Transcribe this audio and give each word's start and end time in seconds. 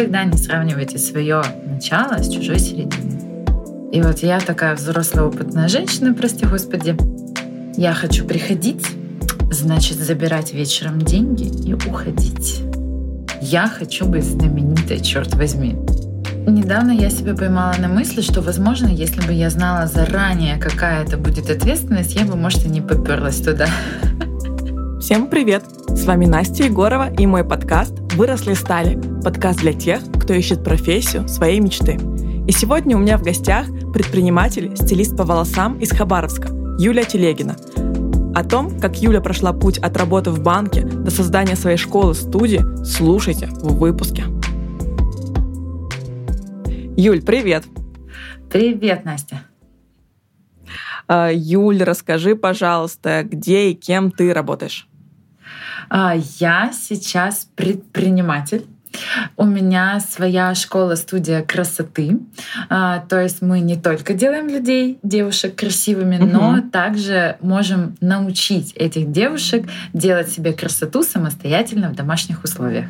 Никогда 0.00 0.24
не 0.24 0.38
сравнивайте 0.38 0.96
свое 0.96 1.42
начало 1.66 2.16
с 2.22 2.32
чужой 2.32 2.58
серединой. 2.58 3.44
И 3.92 4.00
вот 4.00 4.20
я 4.20 4.40
такая 4.40 4.74
взрослая 4.74 5.26
опытная 5.26 5.68
женщина, 5.68 6.14
прости 6.14 6.46
господи, 6.46 6.96
я 7.76 7.92
хочу 7.92 8.24
приходить, 8.24 8.82
значит 9.50 9.98
забирать 9.98 10.54
вечером 10.54 11.02
деньги 11.02 11.68
и 11.68 11.74
уходить. 11.74 12.62
Я 13.42 13.68
хочу 13.68 14.06
быть 14.06 14.24
знаменитой, 14.24 15.00
черт 15.00 15.34
возьми. 15.34 15.76
Недавно 16.46 16.92
я 16.92 17.10
себя 17.10 17.34
поймала 17.34 17.74
на 17.78 17.88
мысли, 17.88 18.22
что, 18.22 18.40
возможно, 18.40 18.86
если 18.86 19.20
бы 19.26 19.34
я 19.34 19.50
знала 19.50 19.86
заранее, 19.86 20.56
какая 20.56 21.04
это 21.04 21.18
будет 21.18 21.50
ответственность, 21.50 22.14
я 22.14 22.24
бы, 22.24 22.36
может, 22.36 22.64
и 22.64 22.70
не 22.70 22.80
поперлась 22.80 23.42
туда. 23.42 23.66
Всем 24.98 25.26
привет! 25.26 25.62
С 25.88 26.06
вами 26.06 26.24
Настя 26.24 26.64
Егорова 26.64 27.12
и 27.12 27.26
мой 27.26 27.44
подкаст 27.44 27.99
«Выросли 28.16 28.54
стали»— 28.54 29.00
подкаст 29.24 29.60
для 29.60 29.72
тех, 29.72 30.00
кто 30.20 30.34
ищет 30.34 30.64
профессию 30.64 31.28
своей 31.28 31.60
мечты. 31.60 31.96
И 32.48 32.52
сегодня 32.52 32.96
у 32.96 33.00
меня 33.00 33.16
в 33.16 33.22
гостях 33.22 33.66
предприниматель, 33.92 34.76
стилист 34.76 35.16
по 35.16 35.24
волосам 35.24 35.78
из 35.78 35.92
Хабаровска 35.92 36.48
Юлия 36.78 37.04
Телегина. 37.04 37.56
О 38.34 38.42
том, 38.42 38.80
как 38.80 38.96
Юля 38.96 39.20
прошла 39.20 39.52
путь 39.52 39.78
от 39.78 39.96
работы 39.96 40.32
в 40.32 40.42
банке 40.42 40.82
до 40.82 41.10
создания 41.12 41.54
своей 41.54 41.76
школы-студии, 41.76 42.62
слушайте 42.84 43.46
в 43.46 43.78
выпуске. 43.78 44.24
Юль, 46.96 47.22
привет! 47.22 47.64
Привет, 48.50 49.04
Настя! 49.04 49.42
А, 51.06 51.30
Юль, 51.32 51.82
расскажи, 51.82 52.34
пожалуйста, 52.34 53.22
где 53.22 53.70
и 53.70 53.74
кем 53.74 54.10
ты 54.10 54.34
работаешь? 54.34 54.89
А, 55.90 56.14
я 56.38 56.72
сейчас 56.72 57.48
предприниматель. 57.56 58.64
У 59.36 59.44
меня 59.44 60.00
своя 60.00 60.54
школа-студия 60.54 61.42
красоты. 61.42 62.18
А, 62.68 63.00
то 63.00 63.20
есть 63.20 63.42
мы 63.42 63.60
не 63.60 63.76
только 63.76 64.14
делаем 64.14 64.48
людей, 64.48 64.98
девушек 65.02 65.56
красивыми, 65.56 66.16
угу. 66.16 66.26
но 66.26 66.60
также 66.60 67.36
можем 67.40 67.96
научить 68.00 68.72
этих 68.74 69.10
девушек 69.10 69.68
делать 69.92 70.30
себе 70.30 70.52
красоту 70.52 71.02
самостоятельно 71.02 71.90
в 71.90 71.96
домашних 71.96 72.44
условиях. 72.44 72.86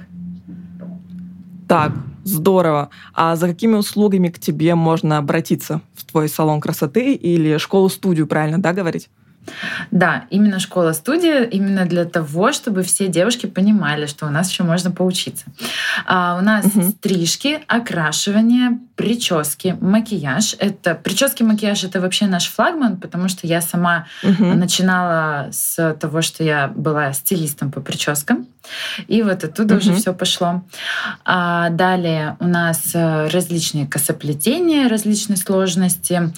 Так, 1.69 1.93
здорово. 2.25 2.91
А 3.15 3.37
за 3.37 3.48
какими 3.48 3.75
услугами 3.75 4.28
к 4.28 4.39
тебе 4.39 4.75
можно 4.75 5.19
обратиться 5.19 5.83
в 5.95 6.05
твой 6.05 6.28
салон 6.28 6.61
красоты 6.61 7.15
или 7.15 7.59
школу-студию, 7.59 8.27
правильно, 8.27 8.61
да, 8.61 8.73
говорить? 8.73 9.09
Да, 9.91 10.25
именно 10.31 10.59
школа-студия, 10.59 11.45
именно 11.45 11.87
для 11.87 12.05
того, 12.05 12.53
чтобы 12.53 12.83
все 12.83 13.09
девушки 13.09 13.47
понимали, 13.47 14.06
что 14.06 14.27
у 14.27 14.31
нас 14.31 14.51
еще 14.51 14.62
можно 14.62 14.91
поучиться. 14.91 15.47
А 16.06 16.37
у 16.39 16.45
нас 16.45 16.67
угу. 16.67 16.91
стрижки, 16.91 17.61
окрашивание, 17.67 18.78
прически, 18.97 19.77
макияж. 19.81 20.56
Это 20.59 20.95
прически, 20.95 21.43
макияж 21.43 21.84
это 21.84 22.01
вообще 22.01 22.27
наш 22.27 22.48
флагман, 22.48 22.98
потому 22.98 23.28
что 23.28 23.47
я 23.47 23.61
сама 23.61 24.06
угу. 24.23 24.45
начинала 24.45 25.48
с 25.53 25.95
того, 25.95 26.21
что 26.23 26.45
я 26.45 26.69
была 26.69 27.12
стилистом 27.12 27.73
по 27.73 27.81
прическам. 27.81 28.47
И 29.09 29.23
вот 29.23 29.43
оттуда 29.43 29.75
угу. 29.75 29.83
уже 29.83 29.95
все 29.95 30.12
пошло. 30.12 30.62
А 31.25 31.71
далее 31.71 32.37
у 32.41 32.47
нас 32.47 32.91
э, 32.95 33.28
различные 33.28 33.87
косоплетения 33.87 34.87
различной 34.89 35.37
сложности, 35.37 36.33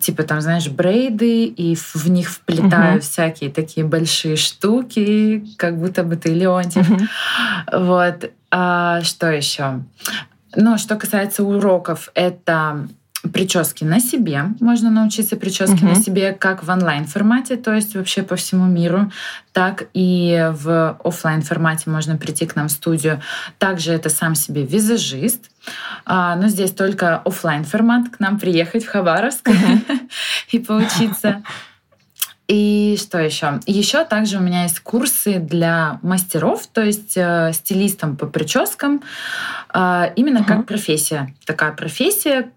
типа 0.00 0.22
там, 0.22 0.40
знаешь, 0.40 0.68
брейды, 0.68 1.46
и 1.46 1.74
в 1.76 2.08
них 2.08 2.30
вплетаю 2.56 2.96
угу. 2.96 3.02
всякие 3.02 3.50
такие 3.50 3.86
большие 3.86 4.36
штуки, 4.36 5.44
как 5.56 5.78
будто 5.78 6.02
бы 6.02 6.16
ты 6.16 6.32
Леонтьев. 6.32 6.90
Угу. 6.90 7.00
Вот. 7.72 8.30
А 8.50 9.02
что 9.02 9.30
еще? 9.30 9.82
Ну, 10.56 10.78
что 10.78 10.96
касается 10.96 11.42
уроков, 11.42 12.10
это 12.14 12.86
прически 13.32 13.84
на 13.84 14.00
себе. 14.00 14.44
Можно 14.60 14.90
научиться 14.90 15.36
прически 15.36 15.82
uh-huh. 15.82 15.94
на 15.94 15.94
себе 15.94 16.32
как 16.32 16.62
в 16.62 16.68
онлайн 16.68 17.06
формате, 17.06 17.56
то 17.56 17.72
есть 17.72 17.94
вообще 17.94 18.22
по 18.22 18.36
всему 18.36 18.66
миру, 18.66 19.10
так 19.52 19.84
и 19.94 20.50
в 20.52 20.98
офлайн 21.02 21.42
формате 21.42 21.90
можно 21.90 22.16
прийти 22.16 22.46
к 22.46 22.56
нам 22.56 22.68
в 22.68 22.72
студию. 22.72 23.22
Также 23.58 23.92
это 23.92 24.10
сам 24.10 24.34
себе 24.34 24.64
визажист. 24.64 25.50
А, 26.04 26.36
но 26.36 26.48
здесь 26.48 26.72
только 26.72 27.16
офлайн 27.18 27.64
формат, 27.64 28.10
к 28.10 28.20
нам 28.20 28.38
приехать 28.38 28.84
в 28.84 28.88
Хабаровск 28.88 29.48
uh-huh. 29.48 30.08
и 30.50 30.58
поучиться. 30.58 31.42
И 32.46 32.98
что 33.00 33.18
еще? 33.18 33.60
Еще 33.66 34.04
также 34.04 34.36
у 34.36 34.40
меня 34.40 34.64
есть 34.64 34.80
курсы 34.80 35.38
для 35.38 35.98
мастеров, 36.02 36.66
то 36.66 36.82
есть 36.82 37.16
э, 37.16 37.52
стилистам 37.54 38.16
по 38.16 38.26
прическам, 38.26 39.02
э, 39.72 40.12
именно 40.16 40.38
uh-huh. 40.38 40.46
как 40.46 40.66
профессия. 40.66 41.34
Такая 41.46 41.72
профессия, 41.72 42.50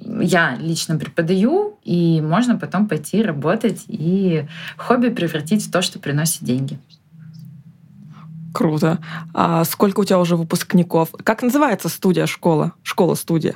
я 0.00 0.56
лично 0.58 0.96
преподаю, 0.96 1.78
и 1.84 2.20
можно 2.22 2.56
потом 2.56 2.88
пойти 2.88 3.22
работать 3.22 3.84
и 3.88 4.46
хобби 4.78 5.08
превратить 5.08 5.66
в 5.66 5.70
то, 5.70 5.82
что 5.82 5.98
приносит 5.98 6.42
деньги. 6.42 6.78
Круто. 8.56 9.00
А 9.34 9.64
сколько 9.64 10.00
у 10.00 10.04
тебя 10.04 10.18
уже 10.18 10.34
выпускников? 10.34 11.10
Как 11.24 11.42
называется 11.42 11.90
студия 11.90 12.24
школа? 12.24 12.72
Школа-студия. 12.82 13.54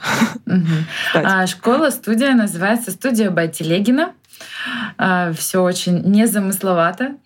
А, 1.15 1.47
школа-студия 1.47 2.35
называется 2.35 2.91
студия 2.91 3.31
Байтелегина. 3.31 4.12
А, 4.99 5.33
Все 5.33 5.62
очень 5.62 6.03
незамысловато. 6.03 7.17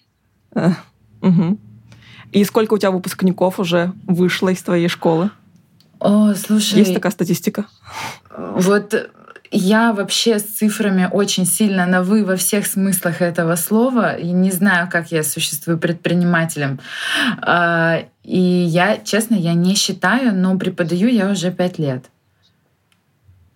И 2.33 2.45
сколько 2.45 2.75
у 2.75 2.79
тебя 2.79 2.91
выпускников 2.91 3.61
уже 3.61 3.93
вышло 4.07 4.49
из 4.49 4.63
твоей 4.63 4.89
школы? 4.89 5.31
О, 6.01 6.35
слушай. 6.35 6.79
Есть 6.79 6.95
такая 6.95 7.13
статистика? 7.13 7.67
Вот 8.37 9.11
я 9.57 9.93
вообще 9.93 10.41
с 10.41 10.43
цифрами 10.43 11.09
очень 11.11 11.47
сильно 11.47 11.87
на 11.87 12.03
«вы» 12.03 12.25
во 12.25 12.35
всех 12.35 12.67
смыслах 12.67 13.23
этого 13.23 13.55
слова. 13.55 14.15
И 14.17 14.33
не 14.33 14.51
знаю, 14.51 14.89
как 14.91 15.13
я 15.13 15.23
существую 15.23 15.79
предпринимателем. 15.79 16.81
А, 17.41 18.01
и 18.25 18.41
я, 18.41 18.99
честно, 18.99 19.37
я 19.37 19.55
не 19.55 19.77
считаю, 19.77 20.35
но 20.35 20.59
преподаю 20.59 21.09
я 21.09 21.31
уже 21.31 21.53
пять 21.53 21.79
лет. 21.79 22.07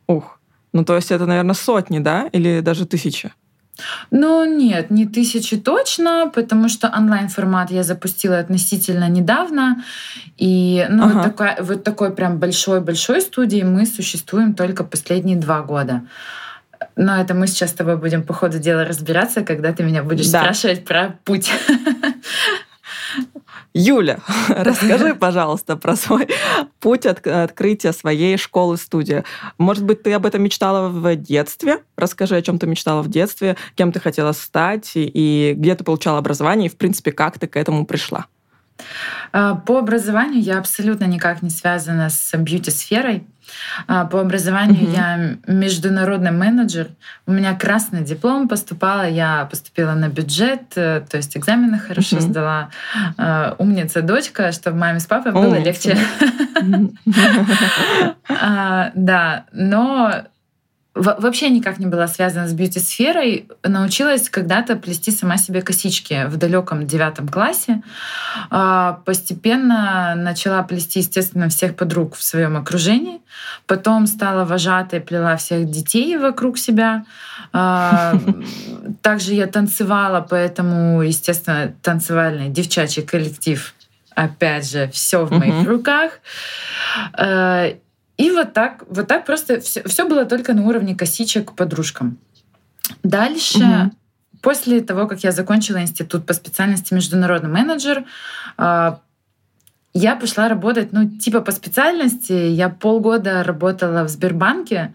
Ух, 0.07 0.39
ну 0.73 0.85
то 0.85 0.95
есть 0.95 1.11
это, 1.11 1.27
наверное, 1.27 1.55
сотни, 1.55 1.99
да? 1.99 2.29
Или 2.33 2.61
даже 2.61 2.87
тысячи? 2.87 3.33
Ну 4.11 4.44
нет, 4.44 4.91
не 4.91 5.06
тысячи 5.06 5.56
точно, 5.56 6.31
потому 6.34 6.69
что 6.69 6.89
онлайн-формат 6.89 7.71
я 7.71 7.83
запустила 7.83 8.39
относительно 8.39 9.09
недавно. 9.09 9.83
И 10.37 10.87
ну, 10.89 11.05
ага. 11.05 11.15
вот, 11.15 11.22
такой, 11.22 11.49
вот 11.61 11.84
такой 11.84 12.12
прям 12.12 12.38
большой-большой 12.38 13.21
студии 13.21 13.62
мы 13.62 13.87
существуем 13.87 14.55
только 14.55 14.84
последние 14.84 15.37
два 15.37 15.62
года. 15.62 16.03
Но 16.97 17.17
это 17.17 17.34
мы 17.34 17.47
сейчас 17.47 17.71
с 17.71 17.75
тобой 17.75 17.97
будем 17.97 18.25
по 18.25 18.34
ходу 18.34 18.59
дела 18.59 18.84
разбираться, 18.84 19.43
когда 19.43 19.72
ты 19.72 19.84
меня 19.84 20.03
будешь 20.03 20.28
да. 20.28 20.41
спрашивать 20.41 20.84
про 20.84 21.17
путь. 21.25 21.50
Юля, 23.78 24.19
расскажи, 24.49 25.15
пожалуйста, 25.21 25.77
про 25.77 25.94
свой 25.94 26.28
путь 26.81 27.06
от 27.06 27.25
открытия 27.25 27.93
своей 27.93 28.37
школы-студии. 28.37 29.22
Может 29.56 29.84
быть, 29.84 30.03
ты 30.03 30.12
об 30.12 30.27
этом 30.27 30.43
мечтала 30.43 30.89
в 30.89 31.15
детстве? 31.15 31.84
Расскажи, 31.97 32.37
о 32.37 32.43
чем 32.43 32.59
ты 32.59 32.67
мечтала 32.67 33.03
в 33.03 33.09
детстве, 33.09 33.56
кем 33.77 33.93
ты 33.93 34.00
хотела 34.00 34.33
стать, 34.33 34.93
и 34.94 35.55
где 35.56 35.77
ты 35.77 35.84
получала 35.84 36.19
образование, 36.19 36.67
и, 36.67 36.71
в 36.71 36.77
принципе, 36.77 37.12
как 37.12 37.38
ты 37.38 37.47
к 37.47 37.56
этому 37.56 37.87
пришла. 37.87 38.27
А, 39.33 39.55
по 39.55 39.78
образованию 39.78 40.41
я 40.41 40.59
абсолютно 40.59 41.05
никак 41.05 41.43
не 41.43 41.50
связана 41.50 42.11
с 42.11 42.37
бьюти-сферой. 42.37 43.26
А, 43.87 44.05
по 44.05 44.20
образованию 44.20 44.85
угу. 44.85 44.93
я 44.93 45.37
международный 45.47 46.32
менеджер. 46.32 46.88
У 47.26 47.32
меня 47.32 47.55
красный 47.55 48.03
диплом 48.03 48.49
поступала. 48.49 49.08
Я 49.08 49.47
поступила 49.50 49.93
на 49.93 50.08
бюджет, 50.08 50.73
э, 50.76 51.03
то 51.08 51.17
есть 51.17 51.37
экзамены 51.37 51.79
хорошо 51.79 52.17
угу. 52.17 52.26
сдала. 52.26 52.70
А, 53.17 53.55
умница 53.58 54.03
дочка, 54.03 54.53
чтобы 54.53 54.79
маме 54.79 55.00
с 55.00 55.06
папой 55.06 55.32
было 55.32 55.56
О, 55.56 55.58
легче. 55.58 55.97
Да, 58.94 59.44
но 59.53 60.25
вообще 60.99 61.49
никак 61.50 61.79
не 61.79 61.87
была 61.87 62.09
связана 62.09 62.49
с 62.49 62.53
бьюти-сферой. 62.53 63.49
Научилась 63.62 64.29
когда-то 64.29 64.77
плести 64.77 65.11
сама 65.11 65.37
себе 65.37 65.62
косички 65.62 66.27
в 66.27 66.37
далеком 66.37 66.87
девятом 66.87 67.29
классе. 67.29 67.83
А, 68.50 69.00
постепенно 69.05 70.15
начала 70.17 70.62
плести, 70.62 71.00
естественно, 71.00 71.49
всех 71.49 71.77
подруг 71.77 72.17
в 72.17 72.23
своем 72.23 72.56
окружении. 72.56 73.21
Потом 73.67 74.06
стала 74.06 74.45
вожатой, 74.45 75.00
плела 75.00 75.37
всех 75.37 75.71
детей 75.71 76.17
вокруг 76.19 76.59
себя. 76.59 77.05
А, 77.53 78.15
также 79.03 79.35
я 79.35 79.47
танцевала, 79.47 80.27
поэтому, 80.29 81.03
естественно, 81.03 81.73
танцевальный 81.83 82.49
девчачий 82.49 83.03
коллектив 83.03 83.75
опять 84.15 84.69
же, 84.69 84.91
все 84.93 85.25
в 85.25 85.31
моих 85.31 85.65
руках. 85.67 86.19
И 88.19 88.31
вот 88.31 88.53
так, 88.53 88.85
вот 88.91 89.06
так 89.06 89.25
просто 89.25 89.61
все, 89.61 89.82
все 89.85 90.06
было 90.06 90.25
только 90.25 90.53
на 90.53 90.67
уровне 90.67 90.94
косичек 90.94 91.53
подружкам. 91.53 92.19
Дальше, 93.03 93.59
угу. 93.59 93.93
после 94.43 94.81
того, 94.81 95.06
как 95.06 95.25
я 95.25 95.32
закончила 95.32 95.81
институт 95.81 96.26
по 96.26 96.35
специальности 96.35 96.94
международный 96.94 97.49
менеджер, 97.49 98.05
а, 98.56 99.00
я 99.94 100.17
пошла 100.17 100.49
работать, 100.49 100.93
ну, 100.93 101.09
типа 101.09 101.41
по 101.41 101.53
специальности. 101.53 102.32
Я 102.32 102.69
полгода 102.69 103.43
работала 103.43 104.05
в 104.05 104.09
Сбербанке 104.09 104.94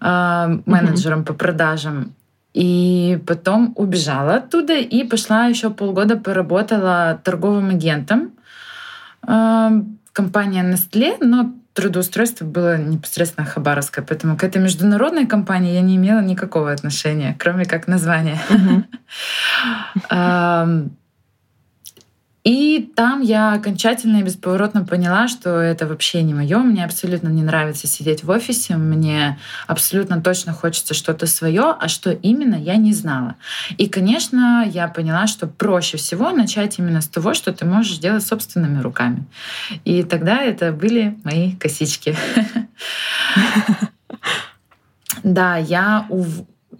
э, 0.00 0.58
менеджером 0.66 1.20
mm-hmm. 1.20 1.24
по 1.24 1.34
продажам. 1.34 2.14
И 2.52 3.20
потом 3.26 3.74
убежала 3.76 4.36
оттуда 4.36 4.74
и 4.74 5.04
пошла 5.04 5.46
еще 5.46 5.70
полгода 5.70 6.16
поработала 6.16 7.20
торговым 7.22 7.70
агентом. 7.70 8.32
Э, 9.26 9.70
компания 10.12 10.64
Nestle, 10.64 11.18
но 11.20 11.52
трудоустройство 11.74 12.44
было 12.44 12.78
непосредственно 12.78 13.46
хабаровское, 13.46 14.04
поэтому 14.04 14.36
к 14.36 14.44
этой 14.44 14.62
международной 14.62 15.26
компании 15.26 15.74
я 15.74 15.82
не 15.82 15.96
имела 15.96 16.20
никакого 16.20 16.72
отношения, 16.72 17.36
кроме 17.38 17.66
как 17.66 17.88
названия. 17.88 18.40
И 22.44 22.92
там 22.94 23.22
я 23.22 23.54
окончательно 23.54 24.18
и 24.18 24.22
бесповоротно 24.22 24.84
поняла, 24.84 25.28
что 25.28 25.58
это 25.58 25.86
вообще 25.86 26.22
не 26.22 26.34
мое. 26.34 26.58
Мне 26.58 26.84
абсолютно 26.84 27.28
не 27.28 27.42
нравится 27.42 27.86
сидеть 27.86 28.22
в 28.22 28.28
офисе. 28.28 28.76
Мне 28.76 29.38
абсолютно 29.66 30.20
точно 30.20 30.52
хочется 30.52 30.92
что-то 30.92 31.26
свое, 31.26 31.74
а 31.78 31.88
что 31.88 32.12
именно, 32.12 32.54
я 32.54 32.76
не 32.76 32.92
знала. 32.92 33.36
И, 33.78 33.88
конечно, 33.88 34.70
я 34.70 34.88
поняла, 34.88 35.26
что 35.26 35.46
проще 35.46 35.96
всего 35.96 36.30
начать 36.32 36.78
именно 36.78 37.00
с 37.00 37.08
того, 37.08 37.32
что 37.32 37.50
ты 37.50 37.64
можешь 37.64 37.96
делать 37.96 38.26
собственными 38.26 38.82
руками. 38.82 39.24
И 39.86 40.02
тогда 40.02 40.42
это 40.42 40.70
были 40.72 41.18
мои 41.24 41.52
косички. 41.56 42.14
Да, 45.22 45.56
я 45.56 46.06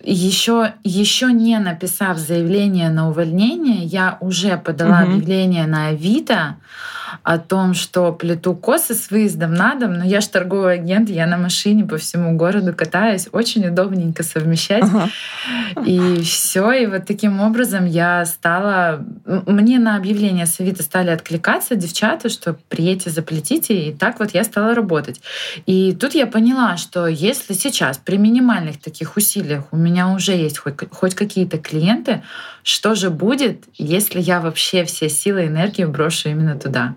еще, 0.05 0.75
еще 0.85 1.33
не 1.33 1.59
написав 1.59 2.19
заявление 2.19 2.91
на 2.91 3.09
увольнение, 3.09 3.85
я 3.85 4.19
уже 4.21 4.57
подала 4.57 5.03
угу. 5.03 5.13
объявление 5.13 5.67
на 5.67 5.89
Авито 5.89 6.57
о 7.23 7.39
том, 7.39 7.75
что 7.75 8.13
плету 8.13 8.55
косы 8.55 8.95
с 8.95 9.11
выездом 9.11 9.55
на 9.55 9.75
дом, 9.75 9.95
но 9.95 10.05
я 10.05 10.21
же 10.21 10.29
торговый 10.29 10.75
агент, 10.75 11.09
я 11.09 11.27
на 11.27 11.37
машине 11.37 11.85
по 11.85 11.97
всему 11.97 12.37
городу 12.37 12.75
катаюсь, 12.75 13.29
очень 13.33 13.67
удобненько 13.67 14.23
совмещать. 14.23 14.85
Ага. 14.85 15.09
И 15.85 16.23
все, 16.23 16.73
и 16.73 16.87
вот 16.87 17.07
таким 17.07 17.41
образом 17.41 17.87
я 17.87 18.25
стала... 18.27 19.05
Мне 19.47 19.79
на 19.79 19.97
объявление 19.97 20.47
с 20.47 20.61
Авито 20.61 20.83
стали 20.83 21.11
откликаться 21.11 21.77
девчата, 21.77 22.29
что 22.29 22.57
приедьте, 22.69 23.11
заплетите, 23.11 23.89
и 23.89 23.93
так 23.93 24.19
вот 24.21 24.35
я 24.35 24.45
стала 24.45 24.75
работать. 24.75 25.21
И 25.67 25.97
тут 25.99 26.15
я 26.15 26.27
поняла, 26.27 26.77
что 26.77 27.07
если 27.07 27.55
сейчас 27.55 27.99
при 27.99 28.17
минимальных 28.17 28.81
таких 28.81 29.17
усилиях 29.17 29.65
у 29.71 29.77
меня 29.77 30.09
уже 30.09 30.33
есть 30.33 30.59
хоть, 30.59 30.75
хоть 30.91 31.15
какие-то 31.15 31.59
клиенты, 31.59 32.23
что 32.63 32.95
же 32.95 33.11
будет, 33.11 33.65
если 33.75 34.21
я 34.21 34.41
вообще 34.41 34.85
все 34.85 35.09
силы 35.09 35.45
и 35.45 35.47
энергию 35.49 35.91
брошу 35.91 36.31
именно 36.31 36.59
туда. 36.59 36.95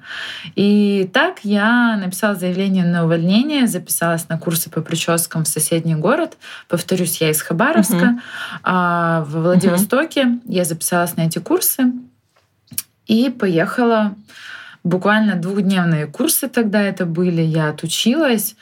И 0.56 1.10
так 1.14 1.40
я 1.44 1.98
написала 1.98 2.36
заявление 2.36 2.86
на 2.86 3.06
увольнение, 3.06 3.68
записалась 3.68 4.30
на 4.30 4.38
курсы 4.38 4.70
по 4.70 4.82
прическам 4.82 5.44
в 5.44 5.48
соседний 5.48 5.96
город. 5.96 6.38
Повторюсь, 6.68 7.22
я 7.22 7.30
из 7.30 7.42
Хабаровска. 7.42 7.96
Uh-huh. 7.96 8.20
А 8.64 9.24
в 9.24 9.42
Владивостоке 9.42 10.24
uh-huh. 10.24 10.42
я 10.46 10.64
записалась 10.64 11.16
на 11.18 11.22
эти 11.22 11.40
курсы 11.40 11.92
и 13.08 13.30
поехала. 13.30 14.16
Буквально 14.84 15.36
двухдневные 15.36 16.08
курсы 16.08 16.48
тогда 16.48 16.82
это 16.82 17.06
были. 17.06 17.42
Я 17.42 17.70
отучилась. 17.70 18.56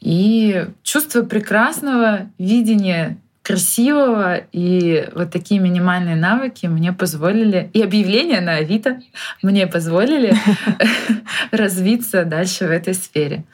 И 0.00 0.66
чувство 0.82 1.22
прекрасного 1.22 2.28
видения 2.38 3.18
красивого, 3.48 4.42
и 4.52 5.08
вот 5.14 5.30
такие 5.30 5.58
минимальные 5.58 6.16
навыки 6.16 6.66
мне 6.66 6.92
позволили, 6.92 7.70
и 7.72 7.80
объявления 7.80 8.42
на 8.42 8.56
Авито 8.56 9.00
мне 9.42 9.66
позволили 9.66 10.34
развиться 11.50 12.24
дальше 12.24 12.66
в 12.66 12.70
этой 12.70 12.92
сфере. 12.92 13.44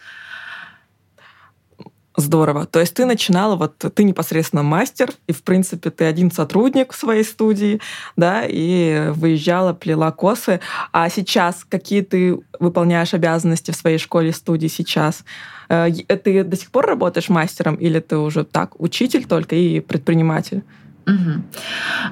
Здорово. 2.17 2.67
То 2.67 2.79
есть 2.79 2.95
ты 2.95 3.07
начинала, 3.07 3.57
вот 3.57 3.77
ты 3.77 4.05
непосредственно 4.05 4.63
мастер, 4.63 5.11
и, 5.27 5.33
в 5.33 5.43
принципе, 5.43 5.91
ты 5.91 6.05
один 6.05 6.31
сотрудник 6.31 6.93
в 6.93 6.97
своей 6.97 7.25
студии, 7.25 7.81
да, 8.17 8.45
и 8.47 9.09
выезжала, 9.11 9.73
плела 9.73 10.13
косы. 10.13 10.61
А 10.93 11.09
сейчас 11.09 11.65
какие 11.69 12.03
ты 12.03 12.39
выполняешь 12.61 13.15
обязанности 13.15 13.73
в 13.73 13.77
своей 13.77 13.99
школе-студии 13.99 14.69
сейчас? 14.69 15.25
Э, 15.69 15.91
ты 15.91 16.45
до 16.45 16.57
сих 16.57 16.71
пор 16.71 16.87
работаешь 16.87 17.29
мастером 17.29 17.75
или 17.75 17.99
ты 17.99 18.17
уже 18.17 18.45
так, 18.45 18.81
учитель 18.81 19.25
только 19.25 19.57
и 19.57 19.81
предприниматель? 19.81 20.63
Угу. 21.07 21.43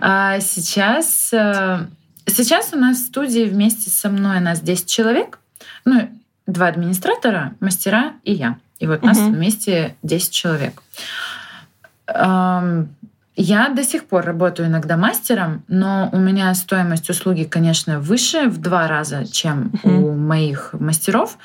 А 0.00 0.40
сейчас, 0.40 1.32
э, 1.32 1.86
сейчас 2.26 2.72
у 2.72 2.76
нас 2.76 2.98
в 2.98 3.06
студии 3.06 3.44
вместе 3.44 3.88
со 3.88 4.10
мной 4.10 4.40
нас 4.40 4.60
10 4.60 4.86
человек. 4.86 5.38
Ну, 5.84 6.10
два 6.46 6.66
администратора, 6.66 7.54
мастера 7.60 8.14
и 8.24 8.32
я. 8.32 8.58
И 8.82 8.86
вот 8.86 8.98
угу. 8.98 9.06
нас 9.06 9.18
вместе 9.18 9.94
10 10.02 10.30
человек. 10.32 10.82
Я 13.34 13.70
до 13.70 13.82
сих 13.82 14.04
пор 14.04 14.24
работаю 14.26 14.68
иногда 14.68 14.98
мастером, 14.98 15.62
но 15.66 16.10
у 16.12 16.18
меня 16.18 16.52
стоимость 16.54 17.08
услуги, 17.08 17.44
конечно, 17.44 17.98
выше 17.98 18.48
в 18.48 18.58
два 18.58 18.88
раза, 18.88 19.24
чем 19.24 19.70
uh-huh. 19.82 19.90
у 19.90 20.12
моих 20.12 20.74
мастеров. 20.74 21.38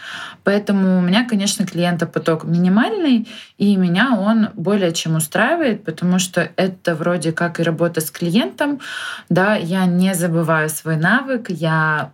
Поэтому 0.43 0.97
у 0.97 1.01
меня, 1.01 1.25
конечно, 1.25 1.65
клиентопоток 1.65 2.43
минимальный, 2.43 3.29
и 3.57 3.77
меня 3.77 4.17
он 4.19 4.49
более 4.55 4.91
чем 4.91 5.15
устраивает, 5.15 5.85
потому 5.85 6.19
что 6.19 6.49
это 6.57 6.93
вроде 6.93 7.31
как 7.31 7.61
и 7.61 7.63
работа 7.63 8.01
с 8.01 8.11
клиентом. 8.11 8.81
Да, 9.29 9.55
я 9.55 9.85
не 9.85 10.13
забываю 10.13 10.69
свой 10.69 10.97
навык, 10.97 11.49
я 11.49 12.11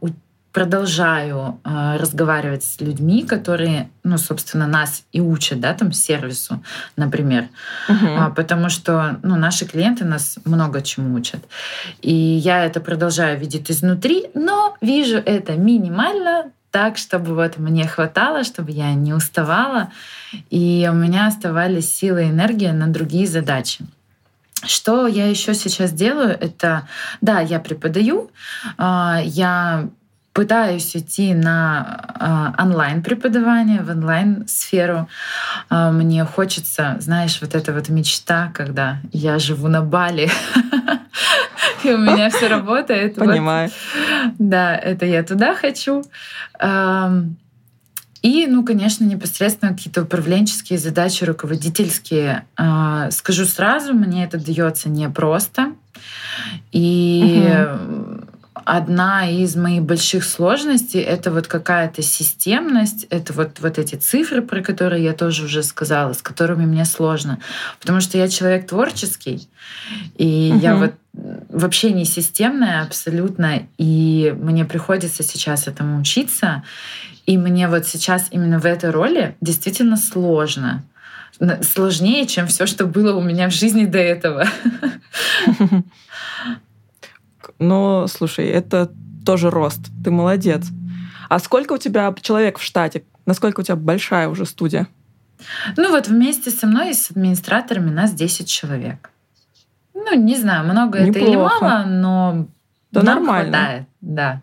продолжаю 0.54 1.60
э, 1.66 1.98
разговаривать 1.98 2.64
с 2.64 2.80
людьми, 2.80 3.24
которые, 3.24 3.90
ну, 4.04 4.20
собственно, 4.20 4.68
нас 4.68 5.04
и 5.12 5.20
учат, 5.20 5.60
да, 5.60 5.74
там, 5.74 5.92
сервису, 5.92 6.64
например. 6.96 7.48
Угу. 7.90 8.08
А, 8.20 8.30
потому 8.30 8.70
что, 8.70 9.20
ну, 9.24 9.36
наши 9.36 9.66
клиенты 9.66 10.06
нас 10.06 10.38
много 10.46 10.84
чему 10.84 11.16
учат. 11.16 11.44
И 12.02 12.14
я 12.14 12.64
это 12.66 12.80
продолжаю 12.82 13.40
видеть 13.40 13.72
изнутри, 13.72 14.28
но 14.36 14.78
вижу 14.80 15.18
это 15.18 15.54
минимально, 15.54 16.52
так, 16.70 16.98
чтобы 16.98 17.36
вот 17.36 17.58
мне 17.58 17.88
хватало, 17.88 18.44
чтобы 18.44 18.72
я 18.72 18.94
не 18.94 19.14
уставала, 19.14 19.92
и 20.50 20.90
у 20.92 20.96
меня 20.96 21.28
оставались 21.28 21.96
силы 21.96 22.26
и 22.26 22.30
энергия 22.30 22.74
на 22.74 22.88
другие 22.88 23.28
задачи. 23.28 23.86
Что 24.66 25.08
я 25.08 25.28
еще 25.28 25.54
сейчас 25.54 25.92
делаю, 25.92 26.30
это, 26.30 26.88
да, 27.22 27.42
я 27.42 27.60
преподаю, 27.60 28.32
а, 28.78 29.20
я 29.24 29.90
пытаюсь 30.34 30.96
идти 30.96 31.36
на 31.36 32.54
э, 32.58 32.62
онлайн 32.62 33.04
преподавание, 33.04 33.82
в 33.82 33.90
онлайн 33.90 34.48
сферу. 34.48 35.08
Э, 35.70 35.92
мне 35.92 36.26
хочется, 36.26 36.98
знаешь, 37.00 37.40
вот 37.40 37.54
эта 37.54 37.72
вот 37.72 37.90
мечта, 37.90 38.52
когда 38.54 38.98
я 39.12 39.38
живу 39.38 39.68
на 39.68 39.82
Бали, 39.82 40.30
и 41.84 41.92
у 41.92 41.98
меня 42.00 42.32
все 42.32 42.48
работает. 42.48 43.16
Понимаю. 43.16 43.70
Да, 44.40 44.76
это 44.76 45.06
я 45.06 45.24
туда 45.24 45.54
хочу. 45.54 46.04
И, 48.24 48.48
ну, 48.48 48.64
конечно, 48.64 49.04
непосредственно 49.04 49.74
какие-то 49.74 50.04
управленческие 50.04 50.80
задачи, 50.80 51.26
руководительские. 51.26 52.46
А, 52.56 53.12
скажу 53.12 53.44
сразу, 53.46 53.94
мне 53.94 54.24
это 54.24 54.38
дается 54.38 54.88
непросто. 54.88 55.74
И 56.72 57.54
угу 57.54 58.33
одна 58.54 59.30
из 59.30 59.56
моих 59.56 59.84
больших 59.84 60.24
сложностей— 60.24 61.00
это 61.02 61.32
вот 61.32 61.48
какая-то 61.48 62.02
системность, 62.02 63.06
это 63.10 63.34
вот, 63.34 63.60
вот 63.60 63.78
эти 63.78 63.96
цифры, 63.96 64.42
про 64.42 64.62
которые 64.62 65.04
я 65.04 65.14
тоже 65.14 65.46
уже 65.46 65.64
сказала, 65.64 66.14
с 66.14 66.22
которыми 66.22 66.66
мне 66.66 66.86
сложно. 66.86 67.40
Потому 67.80 68.02
что 68.02 68.18
я 68.18 68.28
человек 68.28 68.68
творческий, 68.68 69.48
и 70.18 70.52
угу. 70.54 70.62
я 70.62 70.76
вот 70.76 70.94
вообще 71.50 71.92
не 71.92 72.06
системная 72.06 72.84
абсолютно, 72.84 73.68
и 73.78 74.36
мне 74.38 74.66
приходится 74.66 75.24
сейчас 75.24 75.68
этому 75.68 76.00
учиться. 76.00 76.64
И 77.26 77.38
мне 77.38 77.68
вот 77.68 77.88
сейчас 77.88 78.28
именно 78.32 78.60
в 78.60 78.66
этой 78.66 78.90
роли 78.90 79.36
действительно 79.40 79.98
сложно 79.98 80.84
сложнее, 81.62 82.28
чем 82.28 82.48
все, 82.48 82.66
что 82.66 82.86
было 82.86 83.16
у 83.16 83.22
меня 83.22 83.50
в 83.50 83.54
жизни 83.54 83.86
до 83.86 83.98
этого. 83.98 84.46
Но, 87.60 88.08
слушай, 88.08 88.48
это 88.48 88.92
тоже 89.26 89.50
рост. 89.50 89.82
Ты 90.04 90.12
молодец. 90.12 90.66
А 91.30 91.40
сколько 91.40 91.74
у 91.74 91.78
тебя 91.78 92.14
человек 92.22 92.58
в 92.58 92.64
штате? 92.64 93.04
Насколько 93.26 93.62
у 93.62 93.64
тебя 93.64 93.76
большая 93.76 94.28
уже 94.28 94.46
студия? 94.46 94.88
Ну 95.78 95.92
вот 95.92 96.08
вместе 96.08 96.52
со 96.52 96.68
мной 96.68 96.92
и 96.92 96.94
с 96.94 97.12
администраторами 97.12 97.90
нас 97.90 98.14
10 98.14 98.48
человек. 98.48 99.10
Ну, 99.94 100.16
не 100.16 100.36
знаю, 100.36 100.66
много 100.66 101.00
Неплохо. 101.00 101.20
это 101.20 101.30
или 101.30 101.36
мало, 101.36 101.84
но 101.86 102.48
да 102.92 103.02
нам 103.02 103.20
нормально. 103.20 103.58
хватает, 103.58 103.84
да. 104.02 104.42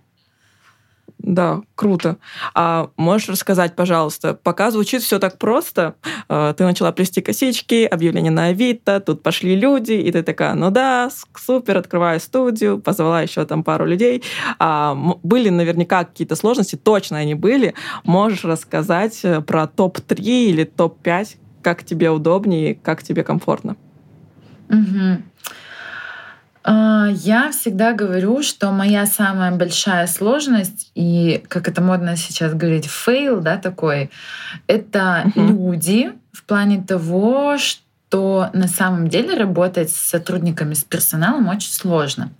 Да, 1.22 1.60
круто. 1.74 2.16
А 2.54 2.90
можешь 2.96 3.28
рассказать, 3.28 3.76
пожалуйста, 3.76 4.32
пока 4.34 4.70
звучит 4.70 5.02
все 5.02 5.18
так 5.18 5.38
просто, 5.38 5.94
э, 6.30 6.54
ты 6.56 6.64
начала 6.64 6.92
плести 6.92 7.20
косички, 7.20 7.84
объявление 7.84 8.30
на 8.32 8.46
Авито, 8.46 9.00
тут 9.00 9.22
пошли 9.22 9.54
люди, 9.54 9.92
и 9.92 10.10
ты 10.10 10.22
такая, 10.22 10.54
ну 10.54 10.70
да, 10.70 11.10
супер, 11.36 11.76
открываю 11.76 12.20
студию, 12.20 12.80
позвала 12.80 13.20
еще 13.20 13.44
там 13.44 13.64
пару 13.64 13.84
людей. 13.84 14.22
А, 14.58 14.94
были 15.22 15.50
наверняка 15.50 16.04
какие-то 16.04 16.36
сложности, 16.36 16.76
точно 16.76 17.18
они 17.18 17.34
были. 17.34 17.74
Можешь 18.04 18.44
рассказать 18.44 19.20
э, 19.22 19.42
про 19.42 19.66
топ-3 19.66 20.22
или 20.22 20.64
топ-5, 20.64 21.36
как 21.60 21.84
тебе 21.84 22.08
удобнее, 22.08 22.74
как 22.74 23.02
тебе 23.02 23.24
комфортно? 23.24 23.76
Угу. 24.70 25.22
А, 26.62 27.08
я 27.10 27.50
всегда 27.50 27.92
говорю, 27.92 28.42
что 28.42 28.70
моя 28.70 29.06
самая 29.06 29.52
большая 29.52 30.06
сложность 30.06 30.90
и, 30.94 31.42
как 31.48 31.68
это 31.68 31.80
модно 31.80 32.16
сейчас 32.16 32.54
говорить, 32.54 32.86
fail, 32.86 33.40
да, 33.40 33.56
такой, 33.56 34.10
это 34.66 35.24
uh-huh. 35.26 35.48
люди 35.48 36.12
в 36.32 36.44
плане 36.44 36.82
того, 36.82 37.56
что 37.58 37.82
то 38.10 38.50
на 38.52 38.66
самом 38.66 39.06
деле 39.08 39.36
работать 39.36 39.90
с 39.90 39.96
сотрудниками, 39.96 40.74
с 40.74 40.82
персоналом 40.82 41.48
очень 41.48 41.72
сложно, 41.72 42.32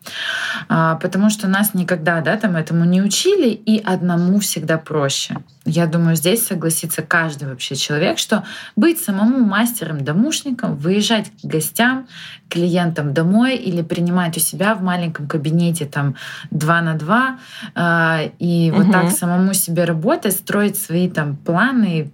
а, 0.68 0.96
потому 0.96 1.30
что 1.30 1.46
нас 1.46 1.74
никогда 1.74 2.20
да, 2.20 2.36
там 2.36 2.56
этому 2.56 2.84
не 2.84 3.00
учили, 3.00 3.50
и 3.50 3.80
одному 3.80 4.40
всегда 4.40 4.78
проще. 4.78 5.36
Я 5.64 5.86
думаю, 5.86 6.16
здесь 6.16 6.44
согласится 6.44 7.02
каждый 7.02 7.48
вообще 7.48 7.76
человек, 7.76 8.18
что 8.18 8.42
быть 8.74 8.98
самому 8.98 9.44
мастером-домушником, 9.44 10.74
выезжать 10.74 11.30
к 11.30 11.46
гостям, 11.46 12.08
клиентам 12.48 13.14
домой 13.14 13.54
или 13.54 13.82
принимать 13.82 14.36
у 14.36 14.40
себя 14.40 14.74
в 14.74 14.82
маленьком 14.82 15.28
кабинете 15.28 15.86
там 15.86 16.16
два 16.50 16.82
на 16.82 16.94
два 16.94 17.38
а, 17.76 18.22
и 18.40 18.72
угу. 18.72 18.82
вот 18.82 18.92
так 18.92 19.10
самому 19.12 19.54
себе 19.54 19.84
работать, 19.84 20.32
строить 20.32 20.76
свои 20.76 21.08
там 21.08 21.36
планы, 21.36 22.10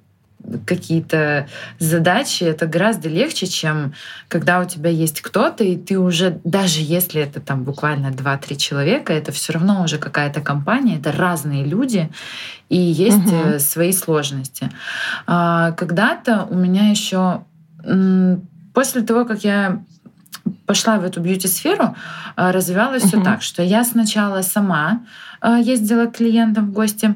какие-то 0.64 1.48
задачи, 1.78 2.44
это 2.44 2.66
гораздо 2.66 3.08
легче, 3.08 3.46
чем 3.46 3.94
когда 4.28 4.60
у 4.60 4.64
тебя 4.64 4.90
есть 4.90 5.20
кто-то, 5.20 5.64
и 5.64 5.76
ты 5.76 5.98
уже, 5.98 6.40
даже 6.44 6.80
если 6.80 7.20
это 7.20 7.40
там 7.40 7.64
буквально 7.64 8.08
2-3 8.08 8.56
человека, 8.56 9.12
это 9.12 9.32
все 9.32 9.52
равно 9.52 9.82
уже 9.82 9.98
какая-то 9.98 10.40
компания, 10.40 10.96
это 10.98 11.12
разные 11.12 11.64
люди, 11.64 12.10
и 12.68 12.76
есть 12.76 13.26
угу. 13.26 13.58
свои 13.58 13.92
сложности. 13.92 14.70
А, 15.26 15.72
когда-то 15.72 16.46
у 16.50 16.54
меня 16.54 16.90
еще 16.90 17.42
после 18.74 19.02
того, 19.02 19.24
как 19.24 19.44
я 19.44 19.82
пошла 20.66 20.98
в 20.98 21.04
эту 21.04 21.20
бьюти-сферу, 21.20 21.96
а, 22.34 22.52
развивалось 22.52 23.04
uh-huh. 23.04 23.08
все 23.08 23.22
так, 23.22 23.42
что 23.42 23.62
я 23.62 23.84
сначала 23.84 24.42
сама 24.42 25.02
ездила 25.42 26.06
к 26.06 26.16
клиентам 26.16 26.70
в 26.70 26.72
гости, 26.72 27.14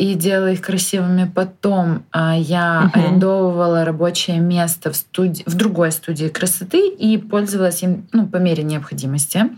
и 0.00 0.14
делала 0.14 0.52
их 0.52 0.62
красивыми. 0.62 1.30
Потом 1.34 2.04
а, 2.10 2.34
я 2.34 2.86
угу. 2.86 2.98
арендовывала 2.98 3.84
рабочее 3.84 4.38
место 4.38 4.90
в, 4.90 4.96
студи... 4.96 5.42
в 5.44 5.54
другой 5.54 5.92
студии 5.92 6.28
красоты 6.28 6.88
и 6.88 7.18
пользовалась 7.18 7.82
им 7.82 8.08
ну, 8.12 8.26
по 8.26 8.38
мере 8.38 8.62
необходимости. 8.62 9.50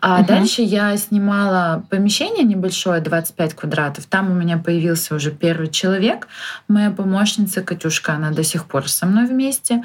А 0.00 0.20
угу. 0.20 0.28
дальше 0.28 0.62
я 0.62 0.96
снимала 0.96 1.84
помещение 1.90 2.42
небольшое, 2.42 3.02
25 3.02 3.52
квадратов. 3.52 4.06
Там 4.06 4.30
у 4.30 4.34
меня 4.34 4.56
появился 4.56 5.14
уже 5.14 5.30
первый 5.30 5.68
человек, 5.68 6.26
моя 6.68 6.90
помощница 6.90 7.60
Катюшка, 7.60 8.14
она 8.14 8.30
до 8.30 8.44
сих 8.44 8.64
пор 8.64 8.88
со 8.88 9.04
мной 9.04 9.26
вместе. 9.26 9.82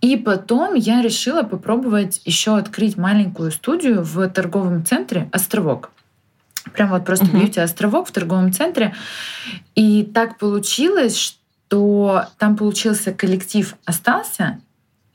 И 0.00 0.16
потом 0.16 0.74
я 0.74 1.02
решила 1.02 1.44
попробовать 1.44 2.20
еще 2.24 2.56
открыть 2.56 2.96
маленькую 2.96 3.52
студию 3.52 4.02
в 4.02 4.28
торговом 4.28 4.84
центре 4.84 5.28
«Островок». 5.30 5.90
Прям 6.72 6.90
вот 6.90 7.04
просто 7.04 7.26
uh-huh. 7.26 7.40
бьюти-островок 7.40 8.08
в 8.08 8.12
торговом 8.12 8.52
центре. 8.52 8.94
И 9.74 10.04
так 10.04 10.38
получилось, 10.38 11.16
что 11.18 12.26
там 12.38 12.56
получился 12.56 13.12
коллектив 13.12 13.76
остался. 13.84 14.60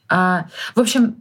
А, 0.09 0.45
в 0.75 0.79
общем, 0.79 1.15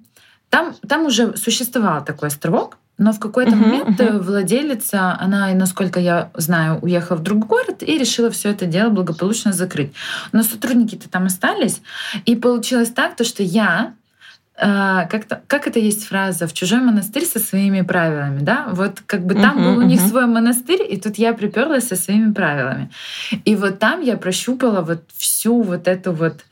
там, 0.51 0.75
там 0.89 1.07
уже 1.07 1.37
существовал 1.37 2.05
такой 2.05 2.29
островок, 2.29 2.79
но 2.97 3.13
в 3.13 3.19
какой-то 3.19 3.53
uh-huh, 3.53 3.57
момент 3.57 4.01
uh-huh. 4.01 4.21
владелица, 4.21 5.17
она, 5.19 5.53
насколько 5.55 5.99
я 5.99 6.31
знаю, 6.35 6.79
уехала 6.81 7.17
в 7.17 7.23
другой 7.23 7.65
город 7.65 7.83
и 7.83 7.99
решила 7.99 8.31
все 8.31 8.51
это 8.51 8.67
дело 8.67 8.91
благополучно 8.91 9.53
закрыть. 9.53 9.93
Но 10.33 10.43
сотрудники-то 10.43 11.09
там 11.09 11.27
остались. 11.27 11.83
И 12.25 12.37
получилось 12.37 12.91
так, 12.91 13.17
то, 13.17 13.25
что 13.25 13.43
я 13.43 13.95
как, 14.57 15.27
-то, 15.27 15.41
как 15.47 15.67
это 15.67 15.81
есть 15.81 16.07
фраза 16.07 16.47
в 16.47 16.53
чужой 16.53 16.81
монастырь 16.81 17.25
со 17.25 17.39
своими 17.39 17.83
правилами, 17.83 18.41
да? 18.41 18.69
Вот 18.73 19.03
как 19.07 19.27
бы 19.27 19.35
там 19.35 19.59
uh-huh, 19.59 19.75
был 19.75 19.79
у 19.79 19.83
них 19.83 20.01
uh-huh. 20.01 20.09
свой 20.09 20.27
монастырь, 20.27 20.83
и 20.89 20.97
тут 20.97 21.19
я 21.19 21.33
приперлась 21.33 21.89
со 21.89 21.97
своими 21.97 22.33
правилами. 22.33 22.91
И 23.45 23.57
вот 23.57 23.79
там 23.79 24.01
я 24.01 24.17
прощупала 24.17 24.81
вот 24.83 25.03
всю 25.17 25.63
вот 25.63 25.89
эту 25.89 26.13
вот 26.13 26.45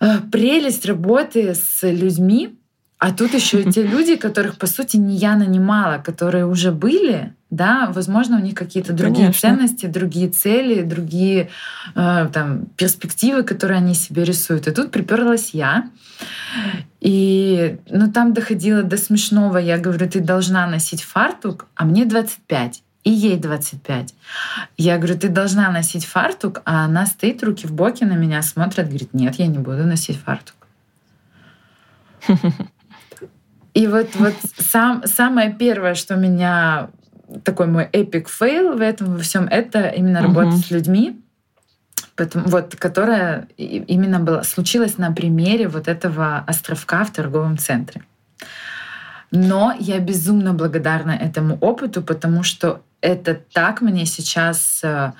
э, 0.00 0.18
прелесть 0.32 0.86
работы 0.86 1.54
с 1.54 1.82
людьми, 1.82 2.58
а 2.98 3.12
тут 3.12 3.34
еще 3.34 3.60
и 3.60 3.72
те 3.72 3.82
люди, 3.82 4.16
которых, 4.16 4.56
по 4.56 4.66
сути, 4.66 4.96
не 4.96 5.16
я 5.16 5.36
нанимала, 5.36 5.98
которые 5.98 6.46
уже 6.46 6.72
были, 6.72 7.34
да, 7.50 7.90
возможно, 7.94 8.36
у 8.36 8.40
них 8.40 8.54
какие-то 8.54 8.92
другие 8.92 9.26
Конечно. 9.28 9.40
ценности, 9.40 9.86
другие 9.86 10.28
цели, 10.28 10.82
другие 10.82 11.48
э, 11.94 12.28
там, 12.32 12.66
перспективы, 12.76 13.42
которые 13.42 13.78
они 13.78 13.94
себе 13.94 14.24
рисуют. 14.24 14.68
И 14.68 14.70
тут 14.70 14.90
приперлась 14.90 15.50
я. 15.54 15.90
И 17.00 17.78
ну, 17.88 18.12
там 18.12 18.34
доходило 18.34 18.82
до 18.82 18.98
смешного. 18.98 19.56
Я 19.56 19.78
говорю, 19.78 20.10
ты 20.10 20.20
должна 20.20 20.66
носить 20.66 21.02
фартук, 21.02 21.66
а 21.74 21.86
мне 21.86 22.04
25 22.04 22.82
и 23.04 23.10
ей 23.10 23.38
25. 23.38 24.14
Я 24.76 24.98
говорю, 24.98 25.18
ты 25.18 25.28
должна 25.28 25.70
носить 25.70 26.04
фартук, 26.04 26.60
а 26.66 26.84
она 26.84 27.06
стоит, 27.06 27.42
руки 27.42 27.66
в 27.66 27.72
боки 27.72 28.04
на 28.04 28.12
меня 28.12 28.42
смотрит, 28.42 28.88
говорит, 28.88 29.14
нет, 29.14 29.36
я 29.36 29.46
не 29.46 29.58
буду 29.58 29.84
носить 29.84 30.18
фартук. 30.18 30.54
И 33.74 33.86
вот, 33.86 34.08
вот 34.16 34.34
сам, 34.58 35.06
самое 35.06 35.54
первое, 35.54 35.94
что 35.94 36.16
меня 36.16 36.90
такой 37.44 37.66
мой 37.66 37.88
epic 37.92 38.28
fail 38.28 38.76
в 38.76 38.80
этом 38.80 39.14
во 39.14 39.18
всем, 39.18 39.46
это 39.46 39.88
именно 39.88 40.22
работа 40.22 40.48
uh-huh. 40.48 40.66
с 40.66 40.70
людьми, 40.70 41.20
Поэтому, 42.18 42.48
вот, 42.48 42.74
которая 42.74 43.46
именно 43.56 44.18
была, 44.18 44.42
случилась 44.42 44.98
на 44.98 45.12
примере 45.12 45.68
вот 45.68 45.86
этого 45.86 46.38
островка 46.48 47.04
в 47.04 47.12
торговом 47.12 47.58
центре. 47.58 48.02
Но 49.30 49.72
я 49.78 50.00
безумно 50.00 50.52
благодарна 50.52 51.12
этому 51.12 51.56
опыту, 51.60 52.02
потому 52.02 52.42
что 52.42 52.82
это 53.00 53.34
так 53.52 53.82
мне 53.82 54.04
сейчас 54.04 54.80
э, 54.82 55.12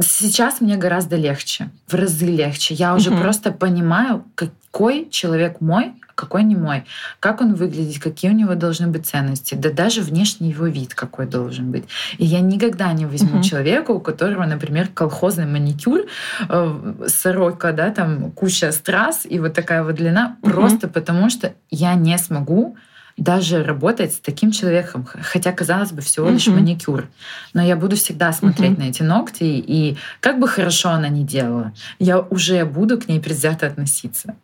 сейчас 0.00 0.60
мне 0.60 0.76
гораздо 0.76 1.16
легче, 1.16 1.70
в 1.88 1.94
разы 1.94 2.26
легче. 2.26 2.74
Я 2.74 2.94
уже 2.94 3.10
угу. 3.10 3.20
просто 3.20 3.50
понимаю, 3.50 4.24
какой 4.70 5.08
человек 5.10 5.60
мой, 5.60 5.94
какой 6.14 6.44
не 6.44 6.54
мой, 6.54 6.84
как 7.18 7.40
он 7.40 7.54
выглядит, 7.54 8.02
какие 8.02 8.30
у 8.30 8.34
него 8.34 8.54
должны 8.54 8.86
быть 8.86 9.06
ценности, 9.06 9.54
да 9.54 9.70
даже 9.70 10.02
внешний 10.02 10.50
его 10.50 10.66
вид 10.66 10.94
какой 10.94 11.26
должен 11.26 11.70
быть. 11.70 11.84
И 12.18 12.24
я 12.24 12.40
никогда 12.40 12.92
не 12.92 13.06
возьму 13.06 13.38
угу. 13.38 13.42
человека, 13.42 13.90
у 13.90 14.00
которого, 14.00 14.44
например, 14.44 14.88
колхозный 14.88 15.46
маникюр, 15.46 16.02
э, 16.48 16.94
сорока, 17.06 17.72
да, 17.72 17.90
там 17.90 18.30
куча 18.32 18.70
страз 18.72 19.26
и 19.28 19.38
вот 19.38 19.54
такая 19.54 19.82
вот 19.82 19.96
длина, 19.96 20.36
угу. 20.42 20.52
просто 20.52 20.88
потому 20.88 21.30
что 21.30 21.52
я 21.70 21.94
не 21.94 22.16
смогу 22.18 22.76
даже 23.20 23.62
работать 23.62 24.14
с 24.14 24.18
таким 24.18 24.50
человеком, 24.50 25.06
хотя, 25.20 25.52
казалось 25.52 25.92
бы, 25.92 26.00
всего 26.00 26.30
лишь 26.30 26.48
mm-hmm. 26.48 26.54
маникюр. 26.54 27.08
Но 27.52 27.62
я 27.62 27.76
буду 27.76 27.94
всегда 27.96 28.32
смотреть 28.32 28.72
mm-hmm. 28.72 28.78
на 28.78 28.88
эти 28.88 29.02
ногти, 29.02 29.44
и 29.44 29.98
как 30.20 30.40
бы 30.40 30.48
хорошо 30.48 30.88
она 30.88 31.08
ни 31.08 31.22
делала, 31.22 31.72
я 31.98 32.18
уже 32.18 32.64
буду 32.64 32.98
к 32.98 33.08
ней 33.08 33.20
предвзято 33.20 33.66
относиться. 33.66 34.34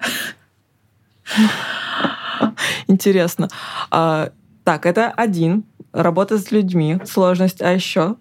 Интересно. 2.86 3.48
А, 3.90 4.30
так, 4.62 4.84
это 4.84 5.10
один. 5.10 5.64
Работа 5.92 6.38
с 6.38 6.52
людьми, 6.52 7.00
сложность, 7.06 7.62
а 7.62 7.72
еще? 7.72 8.16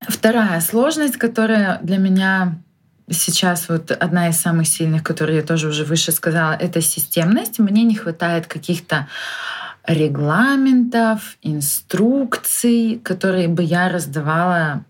Вторая 0.00 0.60
сложность, 0.60 1.16
которая 1.16 1.78
для 1.82 1.96
меня 1.96 2.58
сейчас 3.10 3.68
вот 3.68 3.90
одна 3.90 4.28
из 4.28 4.40
самых 4.40 4.66
сильных, 4.66 5.02
которую 5.02 5.36
я 5.36 5.42
тоже 5.42 5.68
уже 5.68 5.84
выше 5.84 6.12
сказала, 6.12 6.52
это 6.52 6.80
системность. 6.80 7.58
Мне 7.58 7.82
не 7.82 7.94
хватает 7.94 8.46
каких-то 8.46 9.08
регламентов, 9.86 11.36
инструкций, 11.42 13.00
которые 13.02 13.48
бы 13.48 13.62
я 13.62 13.88
раздавала 13.88 14.84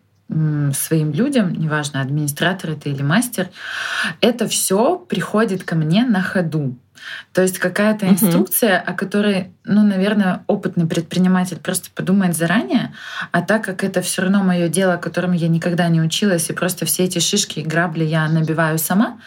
своим 0.72 1.12
людям, 1.12 1.52
неважно, 1.52 2.00
администратор 2.00 2.70
это 2.70 2.88
или 2.88 3.02
мастер, 3.02 3.49
это 4.20 4.46
все 4.46 4.96
приходит 4.96 5.64
ко 5.64 5.75
мне 5.75 6.04
на 6.04 6.22
ходу. 6.22 6.76
То 7.32 7.42
есть 7.42 7.58
какая-то 7.58 8.06
uh-huh. 8.06 8.12
инструкция, 8.12 8.78
о 8.78 8.92
которой, 8.92 9.52
ну, 9.64 9.82
наверное, 9.82 10.44
опытный 10.46 10.87
предприниматель 10.87 11.58
просто 11.58 11.88
подумает 11.94 12.37
заранее, 12.37 12.94
а 13.32 13.42
так 13.42 13.64
как 13.64 13.84
это 13.84 14.02
все 14.02 14.22
равно 14.22 14.42
мое 14.42 14.68
дело, 14.68 14.96
которым 14.96 15.32
я 15.32 15.49
никогда 15.49 15.88
не 15.88 16.00
училась, 16.00 16.50
и 16.50 16.52
просто 16.52 16.84
все 16.87 17.04
эти 17.04 17.18
шишки 17.18 17.60
и 17.60 17.64
грабли 17.64 18.04
я 18.04 18.28
набиваю 18.28 18.78
сама, 18.78 19.18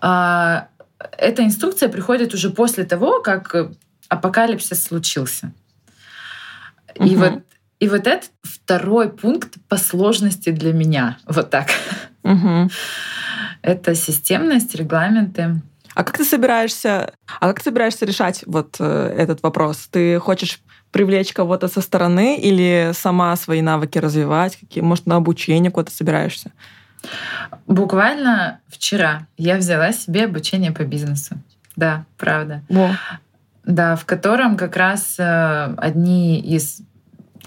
а, 0.00 0.68
эта 1.16 1.44
инструкция 1.44 1.88
приходит 1.88 2.34
уже 2.34 2.50
после 2.50 2.84
того, 2.84 3.20
как 3.22 3.54
апокалипсис 4.08 4.84
случился. 4.84 5.52
И 6.96 7.16
вот 7.16 7.42
И 7.84 7.88
вот 7.88 8.06
это 8.06 8.26
второй 8.42 9.10
пункт 9.10 9.56
по 9.68 9.76
сложности 9.76 10.48
для 10.48 10.72
меня. 10.72 11.18
Вот 11.26 11.50
так. 11.50 11.68
Угу. 12.22 12.70
Это 13.60 13.94
системность, 13.94 14.74
регламенты. 14.74 15.60
А 15.94 16.02
как 16.02 16.16
ты 16.16 16.24
собираешься, 16.24 17.12
а 17.26 17.48
как 17.48 17.58
ты 17.58 17.64
собираешься 17.64 18.06
решать 18.06 18.42
вот 18.46 18.76
э, 18.78 19.14
этот 19.18 19.42
вопрос? 19.42 19.86
Ты 19.90 20.18
хочешь 20.18 20.62
привлечь 20.92 21.34
кого-то 21.34 21.68
со 21.68 21.82
стороны 21.82 22.38
или 22.38 22.92
сама 22.94 23.36
свои 23.36 23.60
навыки 23.60 23.98
развивать? 23.98 24.56
Какие, 24.56 24.82
может, 24.82 25.04
на 25.04 25.16
обучение 25.16 25.70
куда-то 25.70 25.94
собираешься? 25.94 26.52
Буквально 27.66 28.60
вчера 28.68 29.26
я 29.36 29.56
взяла 29.58 29.92
себе 29.92 30.24
обучение 30.24 30.72
по 30.72 30.84
бизнесу. 30.84 31.34
Да, 31.76 32.06
правда. 32.16 32.62
Во. 32.70 32.92
Да, 33.64 33.94
в 33.96 34.06
котором 34.06 34.56
как 34.56 34.74
раз 34.74 35.16
э, 35.18 35.74
одни 35.76 36.40
из 36.40 36.80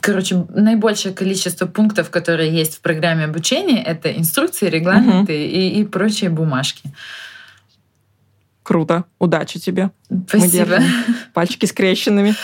Короче, 0.08 0.46
наибольшее 0.56 1.14
количество 1.14 1.66
пунктов, 1.66 2.10
которые 2.10 2.50
есть 2.50 2.78
в 2.78 2.82
программе 2.82 3.26
обучения, 3.26 3.84
это 3.84 4.10
инструкции, 4.10 4.70
регламенты 4.70 5.34
угу. 5.34 5.42
и, 5.42 5.82
и 5.82 5.84
прочие 5.84 6.30
бумажки. 6.30 6.94
Круто. 8.64 9.04
Удачи 9.20 9.60
тебе. 9.60 9.92
Спасибо. 10.30 10.80
Пальчики 11.34 11.66
скрещенными. 11.66 12.36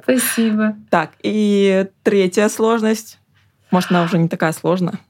Спасибо. 0.00 0.76
Так, 0.90 1.10
и 1.24 1.88
третья 2.04 2.48
сложность. 2.48 3.18
Может, 3.72 3.90
она 3.90 4.04
уже 4.04 4.16
не 4.16 4.28
такая 4.28 4.52
сложная. 4.52 5.00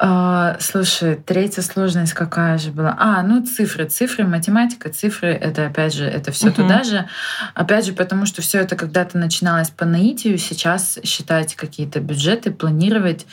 А, 0.00 0.56
слушай, 0.60 1.16
третья 1.16 1.60
сложность 1.60 2.12
какая 2.12 2.56
же 2.56 2.70
была? 2.70 2.94
А, 2.98 3.20
ну 3.24 3.44
цифры, 3.44 3.84
цифры, 3.86 4.24
математика, 4.24 4.90
цифры, 4.90 5.30
это 5.30 5.66
опять 5.66 5.92
же, 5.92 6.04
это 6.04 6.30
все 6.30 6.48
uh-huh. 6.48 6.54
туда 6.54 6.84
же. 6.84 7.08
Опять 7.54 7.86
же, 7.86 7.92
потому 7.92 8.24
что 8.24 8.40
все 8.40 8.60
это 8.60 8.76
когда-то 8.76 9.18
начиналось 9.18 9.70
по 9.70 9.84
наитию, 9.84 10.38
сейчас 10.38 11.00
считать 11.02 11.56
какие-то 11.56 11.98
бюджеты, 11.98 12.52
планировать, 12.52 13.26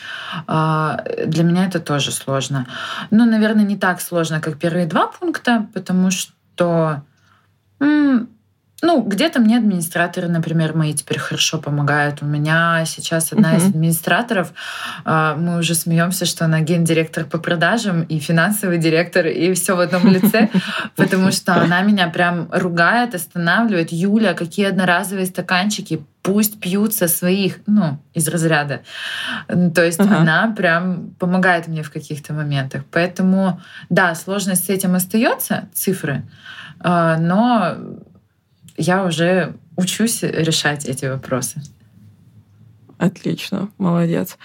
а, 0.47 1.03
для 1.27 1.43
меня 1.43 1.65
это 1.65 1.79
тоже 1.79 2.11
сложно. 2.11 2.65
Но, 3.11 3.25
наверное, 3.25 3.63
не 3.63 3.77
так 3.77 4.01
сложно, 4.01 4.41
как 4.41 4.57
первые 4.57 4.87
два 4.87 5.07
пункта, 5.07 5.67
потому 5.71 6.09
что 6.09 7.03
ну, 8.85 9.01
где-то 9.01 9.39
мне 9.39 9.57
администраторы, 9.57 10.27
например, 10.27 10.75
мои 10.75 10.93
теперь 10.93 11.17
хорошо 11.17 11.57
помогают. 11.57 12.21
У 12.21 12.25
меня 12.25 12.83
сейчас 12.85 13.33
одна 13.33 13.53
uh-huh. 13.53 13.57
из 13.57 13.65
администраторов, 13.67 14.53
а, 15.03 15.35
мы 15.35 15.57
уже 15.57 15.75
смеемся, 15.75 16.25
что 16.25 16.45
она 16.45 16.61
гендиректор 16.61 17.25
по 17.25 17.37
продажам 17.39 18.03
и 18.03 18.19
финансовый 18.19 18.77
директор, 18.77 19.25
и 19.25 19.53
все 19.53 19.75
в 19.75 19.79
одном 19.79 20.07
лице, 20.07 20.49
потому 20.95 21.31
что 21.31 21.55
она 21.55 21.81
меня 21.81 22.07
прям 22.07 22.47
ругает, 22.51 23.15
останавливает. 23.15 23.91
Юля, 23.91 24.33
какие 24.33 24.67
одноразовые 24.67 25.25
стаканчики, 25.25 26.05
пусть 26.21 26.59
пьют 26.59 26.93
со 26.93 27.07
своих, 27.07 27.59
ну, 27.67 27.99
из 28.13 28.27
разряда. 28.27 28.81
То 29.47 29.83
есть 29.83 29.99
uh-huh. 29.99 30.15
она 30.15 30.53
прям 30.55 31.15
помогает 31.19 31.67
мне 31.67 31.81
в 31.81 31.91
каких-то 31.91 32.33
моментах. 32.33 32.83
Поэтому, 32.91 33.59
да, 33.89 34.13
сложность 34.15 34.65
с 34.65 34.69
этим 34.69 34.95
остается, 34.95 35.69
цифры, 35.73 36.23
а, 36.79 37.17
но 37.17 37.77
я 38.77 39.05
уже 39.05 39.55
учусь 39.77 40.23
решать 40.23 40.85
эти 40.85 41.05
вопросы. 41.05 41.61
Отлично, 42.97 43.69
молодец. 43.77 44.37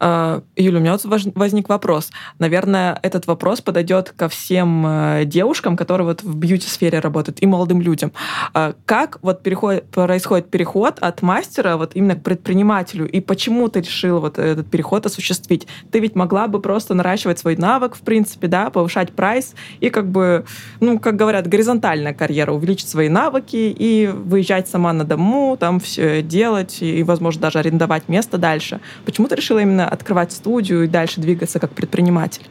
А, 0.00 0.42
Юля, 0.56 0.78
у 0.78 0.80
меня 0.80 0.92
вот 0.92 1.32
возник 1.34 1.68
вопрос. 1.68 2.10
Наверное, 2.38 2.98
этот 3.02 3.26
вопрос 3.26 3.60
подойдет 3.60 4.12
ко 4.16 4.28
всем 4.28 4.84
э, 4.86 5.22
девушкам, 5.24 5.76
которые 5.76 6.06
вот 6.06 6.22
в 6.22 6.36
бьюти-сфере 6.36 7.00
работают, 7.00 7.42
и 7.42 7.46
молодым 7.46 7.80
людям. 7.80 8.12
А, 8.52 8.74
как 8.86 9.18
вот 9.22 9.42
переход, 9.42 9.84
происходит 9.90 10.50
переход 10.50 10.98
от 11.00 11.22
мастера 11.22 11.76
вот 11.76 11.92
именно 11.94 12.16
к 12.16 12.22
предпринимателю, 12.22 13.08
и 13.08 13.20
почему 13.20 13.68
ты 13.68 13.80
решила 13.80 14.20
вот 14.20 14.38
этот 14.38 14.70
переход 14.70 15.06
осуществить? 15.06 15.66
Ты 15.90 16.00
ведь 16.00 16.14
могла 16.14 16.48
бы 16.48 16.60
просто 16.60 16.94
наращивать 16.94 17.38
свой 17.38 17.56
навык, 17.56 17.94
в 17.94 18.00
принципе, 18.00 18.48
да, 18.48 18.70
повышать 18.70 19.12
прайс, 19.12 19.54
и 19.80 19.90
как 19.90 20.08
бы, 20.10 20.44
ну, 20.80 20.98
как 20.98 21.16
говорят, 21.16 21.46
горизонтальная 21.46 22.14
карьера, 22.14 22.52
увеличить 22.52 22.88
свои 22.88 23.08
навыки 23.08 23.74
и 23.76 24.06
выезжать 24.06 24.68
сама 24.68 24.92
на 24.92 25.04
дому, 25.04 25.56
там 25.58 25.80
все 25.80 26.22
делать, 26.22 26.78
и, 26.80 27.02
возможно, 27.02 27.42
даже 27.42 27.58
арендовать 27.58 28.08
место 28.08 28.38
дальше. 28.38 28.80
Почему 29.04 29.28
ты 29.28 29.36
решила 29.36 29.60
именно 29.60 29.83
открывать 29.86 30.32
студию 30.32 30.84
и 30.84 30.88
дальше 30.88 31.20
двигаться 31.20 31.58
как 31.58 31.70
предприниматель? 31.72 32.46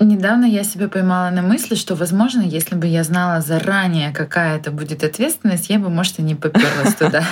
Недавно 0.00 0.46
я 0.46 0.64
себя 0.64 0.88
поймала 0.88 1.28
на 1.30 1.42
мысли, 1.42 1.74
что, 1.74 1.94
возможно, 1.94 2.40
если 2.40 2.74
бы 2.74 2.86
я 2.86 3.04
знала 3.04 3.42
заранее, 3.42 4.12
какая 4.12 4.56
это 4.56 4.70
будет 4.70 5.04
ответственность, 5.04 5.68
я 5.68 5.78
бы, 5.78 5.90
может, 5.90 6.18
и 6.18 6.22
не 6.22 6.34
поперлась 6.34 6.94
туда. 6.94 7.22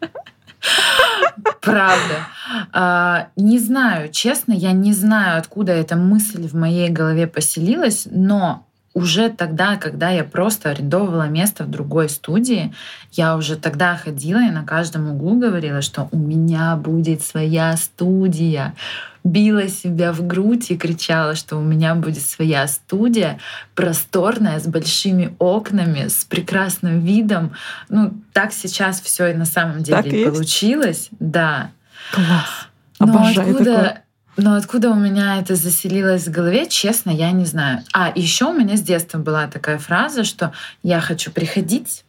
Правда. 1.62 2.26
А, 2.72 3.28
не 3.36 3.58
знаю, 3.58 4.10
честно, 4.10 4.52
я 4.52 4.72
не 4.72 4.92
знаю, 4.92 5.38
откуда 5.38 5.72
эта 5.72 5.96
мысль 5.96 6.46
в 6.46 6.54
моей 6.54 6.90
голове 6.90 7.26
поселилась, 7.26 8.06
но 8.10 8.67
уже 8.98 9.30
тогда, 9.30 9.76
когда 9.76 10.10
я 10.10 10.24
просто 10.24 10.70
арендовала 10.70 11.28
место 11.28 11.64
в 11.64 11.70
другой 11.70 12.08
студии, 12.08 12.74
я 13.12 13.36
уже 13.36 13.56
тогда 13.56 13.96
ходила 13.96 14.38
и 14.38 14.50
на 14.50 14.64
каждом 14.64 15.10
углу 15.10 15.38
говорила, 15.38 15.80
что 15.82 16.08
у 16.10 16.18
меня 16.18 16.76
будет 16.76 17.22
своя 17.22 17.76
студия. 17.76 18.74
Била 19.22 19.68
себя 19.68 20.12
в 20.12 20.26
грудь 20.26 20.70
и 20.70 20.76
кричала, 20.76 21.34
что 21.34 21.56
у 21.56 21.62
меня 21.62 21.94
будет 21.94 22.22
своя 22.22 22.66
студия, 22.66 23.38
просторная, 23.74 24.58
с 24.58 24.66
большими 24.66 25.34
окнами, 25.38 26.08
с 26.08 26.24
прекрасным 26.24 27.00
видом. 27.00 27.52
Ну, 27.88 28.14
так 28.32 28.52
сейчас 28.52 29.00
все 29.00 29.28
и 29.28 29.34
на 29.34 29.44
самом 29.44 29.82
деле 29.82 30.02
так 30.02 30.12
и 30.12 30.24
получилось. 30.24 31.08
Да. 31.20 31.70
Класс. 32.12 32.68
Обожаю 32.98 33.34
Но 33.34 33.42
откуда, 33.42 33.64
такое 33.64 34.02
но 34.38 34.54
откуда 34.54 34.90
у 34.90 34.94
меня 34.94 35.40
это 35.40 35.56
заселилось 35.56 36.28
в 36.28 36.30
голове, 36.30 36.66
честно, 36.68 37.10
я 37.10 37.32
не 37.32 37.44
знаю. 37.44 37.82
А 37.92 38.12
еще 38.14 38.46
у 38.46 38.52
меня 38.52 38.76
с 38.76 38.80
детства 38.80 39.18
была 39.18 39.48
такая 39.48 39.78
фраза, 39.78 40.22
что 40.22 40.52
я 40.84 41.00
хочу 41.00 41.32
приходить, 41.32 42.04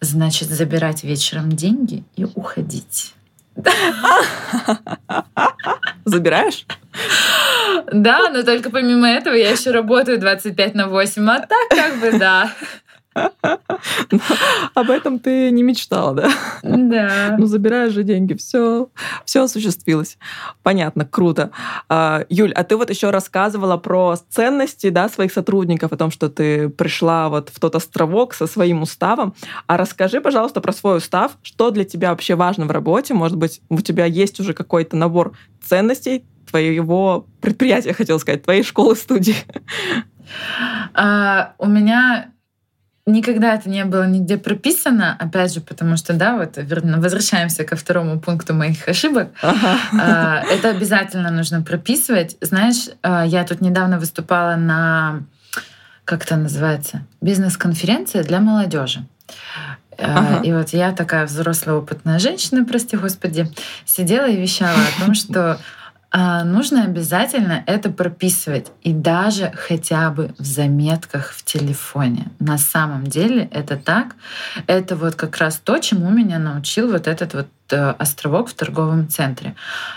значит, 0.00 0.48
забирать 0.48 1.02
вечером 1.02 1.50
деньги 1.50 2.04
и 2.14 2.24
уходить. 2.24 3.14
Забираешь? 6.04 6.66
Да, 7.92 8.30
но 8.30 8.44
только 8.44 8.70
помимо 8.70 9.08
этого 9.08 9.34
я 9.34 9.50
еще 9.50 9.72
работаю 9.72 10.20
25 10.20 10.74
на 10.74 10.86
8, 10.86 11.30
а 11.30 11.40
так 11.40 11.68
как 11.68 12.00
бы 12.00 12.16
да. 12.16 12.52
Об 14.74 14.90
этом 14.90 15.18
ты 15.18 15.50
не 15.50 15.62
мечтала, 15.62 16.14
да? 16.14 16.30
Да. 16.62 17.36
Ну, 17.42 17.46
забираешь 17.46 17.92
же 17.92 18.04
деньги, 18.04 18.34
все, 18.34 18.88
все 19.24 19.42
осуществилось. 19.42 20.18
Понятно, 20.62 21.04
круто. 21.04 21.50
А, 21.88 22.24
Юль, 22.28 22.52
а 22.52 22.62
ты 22.62 22.76
вот 22.76 22.90
еще 22.90 23.10
рассказывала 23.10 23.76
про 23.76 24.16
ценности 24.30 24.90
да, 24.90 25.08
своих 25.08 25.32
сотрудников, 25.32 25.92
о 25.92 25.96
том, 25.96 26.10
что 26.10 26.28
ты 26.28 26.68
пришла 26.68 27.28
вот 27.28 27.48
в 27.48 27.58
тот 27.58 27.74
островок 27.74 28.34
со 28.34 28.46
своим 28.46 28.82
уставом. 28.82 29.34
А 29.66 29.76
расскажи, 29.76 30.20
пожалуйста, 30.20 30.60
про 30.60 30.72
свой 30.72 30.98
устав. 30.98 31.32
Что 31.42 31.70
для 31.70 31.84
тебя 31.84 32.10
вообще 32.10 32.34
важно 32.34 32.66
в 32.66 32.70
работе? 32.70 33.14
Может 33.14 33.36
быть, 33.36 33.60
у 33.68 33.80
тебя 33.80 34.04
есть 34.04 34.38
уже 34.40 34.54
какой-то 34.54 34.96
набор 34.96 35.32
ценностей 35.62 36.24
твоего 36.50 37.26
предприятия, 37.40 37.92
хотел 37.92 38.18
сказать, 38.20 38.44
твоей 38.44 38.62
школы-студии? 38.62 39.36
А, 40.94 41.54
у 41.58 41.66
меня 41.66 42.31
Никогда 43.04 43.54
это 43.54 43.68
не 43.68 43.84
было 43.84 44.06
нигде 44.06 44.38
прописано, 44.38 45.16
опять 45.18 45.52
же, 45.52 45.60
потому 45.60 45.96
что, 45.96 46.12
да, 46.12 46.36
вот 46.36 46.56
возвращаемся 46.56 47.64
ко 47.64 47.74
второму 47.74 48.20
пункту 48.20 48.54
моих 48.54 48.86
ошибок. 48.86 49.30
Ага. 49.42 50.44
Это 50.48 50.68
обязательно 50.68 51.32
нужно 51.32 51.62
прописывать. 51.62 52.36
Знаешь, 52.40 52.90
а, 53.02 53.26
я 53.26 53.42
тут 53.42 53.60
недавно 53.60 53.98
выступала 53.98 54.54
на, 54.54 55.24
как 56.04 56.22
это 56.22 56.36
называется, 56.36 57.02
бизнес-конференция 57.20 58.22
для 58.22 58.38
молодежи. 58.38 59.04
А, 59.98 60.18
ага. 60.18 60.42
И 60.44 60.52
вот 60.52 60.68
я 60.68 60.92
такая 60.92 61.26
взрослая 61.26 61.74
опытная 61.74 62.20
женщина, 62.20 62.64
прости 62.64 62.96
господи, 62.96 63.50
сидела 63.84 64.28
и 64.28 64.40
вещала 64.40 64.78
о 64.78 65.04
том, 65.04 65.14
что 65.14 65.54
а, 65.54 65.58
нужно 66.44 66.84
обязательно 66.84 67.62
это 67.66 67.90
прописывать. 67.90 68.70
И 68.82 68.92
даже 68.92 69.52
хотя 69.54 70.10
бы 70.10 70.34
в 70.38 70.44
заметках 70.44 71.32
в 71.32 71.44
телефоне. 71.44 72.28
На 72.38 72.58
самом 72.58 73.06
деле 73.06 73.48
это 73.50 73.76
так. 73.76 74.16
Это 74.66 74.94
вот 74.96 75.14
как 75.14 75.38
раз 75.38 75.60
то, 75.62 75.78
чему 75.78 76.10
меня 76.10 76.38
научил 76.38 76.90
вот 76.90 77.06
этот 77.06 77.34
вот 77.34 77.48
э, 77.70 77.94
островок 77.98 78.48
в 78.48 78.54
торговом 78.54 79.08
центре. 79.08 79.54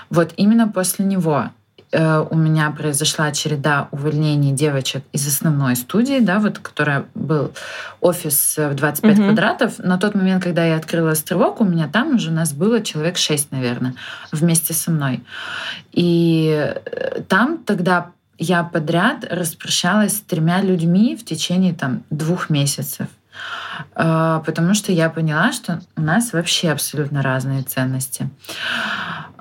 Вот 0.10 0.34
именно 0.38 0.67
после 0.67 1.04
него 1.06 1.49
у 1.96 2.36
меня 2.36 2.72
произошла 2.72 3.32
череда 3.32 3.88
увольнений 3.92 4.52
девочек 4.52 5.04
из 5.14 5.28
основной 5.28 5.76
студии, 5.76 6.20
да, 6.20 6.40
вот, 6.40 6.60
которая 6.60 7.06
был 7.16 7.54
офис 8.02 8.58
в 8.58 8.74
25 8.74 9.18
mm-hmm. 9.18 9.24
квадратов. 9.24 9.80
На 9.80 9.98
тот 9.98 10.16
момент, 10.16 10.44
когда 10.44 10.66
я 10.66 10.76
открыла 10.76 11.12
островок, 11.12 11.62
у 11.62 11.64
меня 11.64 11.88
там 11.88 12.16
уже 12.16 12.32
у 12.32 12.34
нас 12.34 12.54
было 12.54 12.82
человек 12.82 13.18
6, 13.18 13.52
наверное, 13.52 13.96
вместе 14.32 14.74
со 14.74 14.92
мной. 14.92 15.24
И 15.94 16.76
э, 16.86 17.22
там 17.30 17.60
тогда 17.60 18.12
я 18.38 18.64
подряд 18.64 19.26
распрощалась 19.30 20.18
с 20.18 20.22
тремя 20.22 20.62
людьми 20.62 21.16
в 21.16 21.24
течение 21.24 21.74
там 21.74 22.04
двух 22.10 22.50
месяцев. 22.50 23.08
потому 23.94 24.74
что 24.74 24.92
я 24.92 25.10
поняла, 25.10 25.54
что 25.54 25.82
у 25.96 26.02
нас 26.02 26.34
вообще 26.34 26.72
абсолютно 26.72 27.22
разные 27.22 27.64
ценности. 27.64 28.30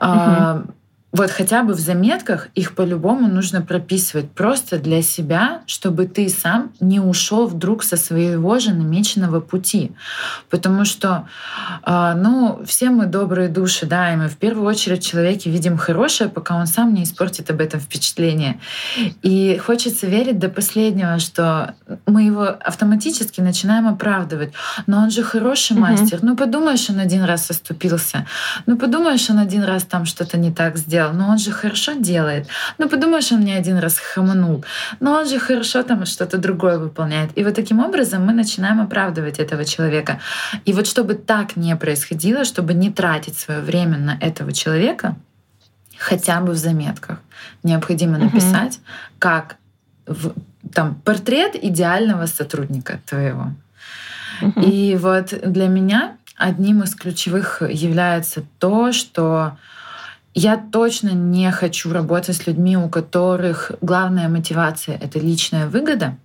Угу 0.00 0.74
вот 1.14 1.30
хотя 1.30 1.62
бы 1.62 1.74
в 1.74 1.78
заметках 1.78 2.48
их 2.56 2.74
по-любому 2.74 3.28
нужно 3.28 3.62
прописывать 3.62 4.32
просто 4.32 4.78
для 4.78 5.00
себя, 5.00 5.62
чтобы 5.66 6.06
ты 6.06 6.28
сам 6.28 6.72
не 6.80 6.98
ушел 6.98 7.46
вдруг 7.46 7.84
со 7.84 7.96
своего 7.96 8.58
же 8.58 8.74
намеченного 8.74 9.38
пути. 9.38 9.92
Потому 10.50 10.84
что, 10.84 11.28
а, 11.84 12.14
ну, 12.14 12.60
все 12.66 12.90
мы 12.90 13.06
добрые 13.06 13.48
души, 13.48 13.86
да, 13.86 14.12
и 14.12 14.16
мы 14.16 14.28
в 14.28 14.36
первую 14.36 14.66
очередь 14.66 15.04
в 15.04 15.08
человеке 15.08 15.50
видим 15.50 15.76
хорошее, 15.76 16.28
пока 16.28 16.56
он 16.56 16.66
сам 16.66 16.92
не 16.92 17.04
испортит 17.04 17.48
об 17.48 17.60
этом 17.60 17.78
впечатление. 17.78 18.58
И 19.22 19.56
хочется 19.64 20.08
верить 20.08 20.40
до 20.40 20.48
последнего, 20.48 21.20
что 21.20 21.76
мы 22.06 22.24
его 22.24 22.42
автоматически 22.42 23.40
начинаем 23.40 23.86
оправдывать. 23.86 24.52
Но 24.88 24.98
он 24.98 25.12
же 25.12 25.22
хороший 25.22 25.76
мастер. 25.76 26.18
Ну, 26.22 26.36
подумаешь, 26.36 26.90
он 26.90 26.98
один 26.98 27.22
раз 27.22 27.48
оступился. 27.50 28.26
Ну, 28.66 28.76
подумаешь, 28.76 29.30
он 29.30 29.38
один 29.38 29.62
раз 29.62 29.84
там 29.84 30.06
что-то 30.06 30.38
не 30.38 30.50
так 30.50 30.76
сделал 30.76 31.03
сделал, 31.04 31.12
но 31.12 31.28
он 31.28 31.38
же 31.38 31.50
хорошо 31.50 31.92
делает. 31.92 32.46
Ну, 32.78 32.88
подумаешь, 32.88 33.32
он 33.32 33.40
мне 33.40 33.56
один 33.56 33.78
раз 33.78 33.98
хаманул, 33.98 34.64
но 35.00 35.12
он 35.12 35.28
же 35.28 35.38
хорошо 35.38 35.82
там 35.82 36.06
что-то 36.06 36.38
другое 36.38 36.78
выполняет. 36.78 37.30
И 37.38 37.44
вот 37.44 37.54
таким 37.54 37.80
образом 37.80 38.26
мы 38.26 38.32
начинаем 38.32 38.80
оправдывать 38.80 39.38
этого 39.38 39.64
человека. 39.64 40.18
И 40.66 40.72
вот 40.72 40.86
чтобы 40.86 41.14
так 41.14 41.56
не 41.56 41.76
происходило, 41.76 42.44
чтобы 42.44 42.74
не 42.74 42.90
тратить 42.90 43.38
свое 43.38 43.60
время 43.60 43.98
на 43.98 44.18
этого 44.20 44.52
человека, 44.52 45.14
хотя 45.98 46.40
бы 46.40 46.52
в 46.52 46.56
заметках, 46.56 47.18
необходимо 47.62 48.18
написать, 48.18 48.74
угу. 48.76 48.84
как 49.18 49.56
в, 50.06 50.32
там 50.72 50.94
портрет 51.04 51.56
идеального 51.64 52.26
сотрудника 52.26 52.98
твоего. 53.06 53.52
Угу. 54.42 54.60
И 54.60 54.96
вот 54.96 55.34
для 55.52 55.68
меня 55.68 56.16
одним 56.36 56.82
из 56.82 56.94
ключевых 56.94 57.62
является 57.62 58.42
то, 58.58 58.92
что 58.92 59.56
я 60.34 60.56
точно 60.56 61.10
не 61.10 61.50
хочу 61.52 61.92
работать 61.92 62.36
с 62.36 62.46
людьми, 62.46 62.76
у 62.76 62.88
которых 62.88 63.72
главная 63.80 64.28
мотивация— 64.28 64.98
это 65.02 65.18
личная 65.20 65.68
выгода. 65.68 66.16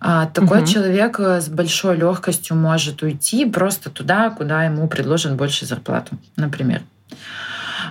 А, 0.00 0.26
такой 0.26 0.60
угу. 0.60 0.66
человек 0.66 1.20
э, 1.20 1.40
с 1.40 1.48
большой 1.48 1.96
легкостью 1.96 2.56
может 2.56 3.02
уйти 3.02 3.44
просто 3.46 3.90
туда, 3.90 4.30
куда 4.30 4.64
ему 4.64 4.88
предложат 4.88 5.34
больше 5.34 5.66
зарплату, 5.66 6.18
например. 6.36 6.82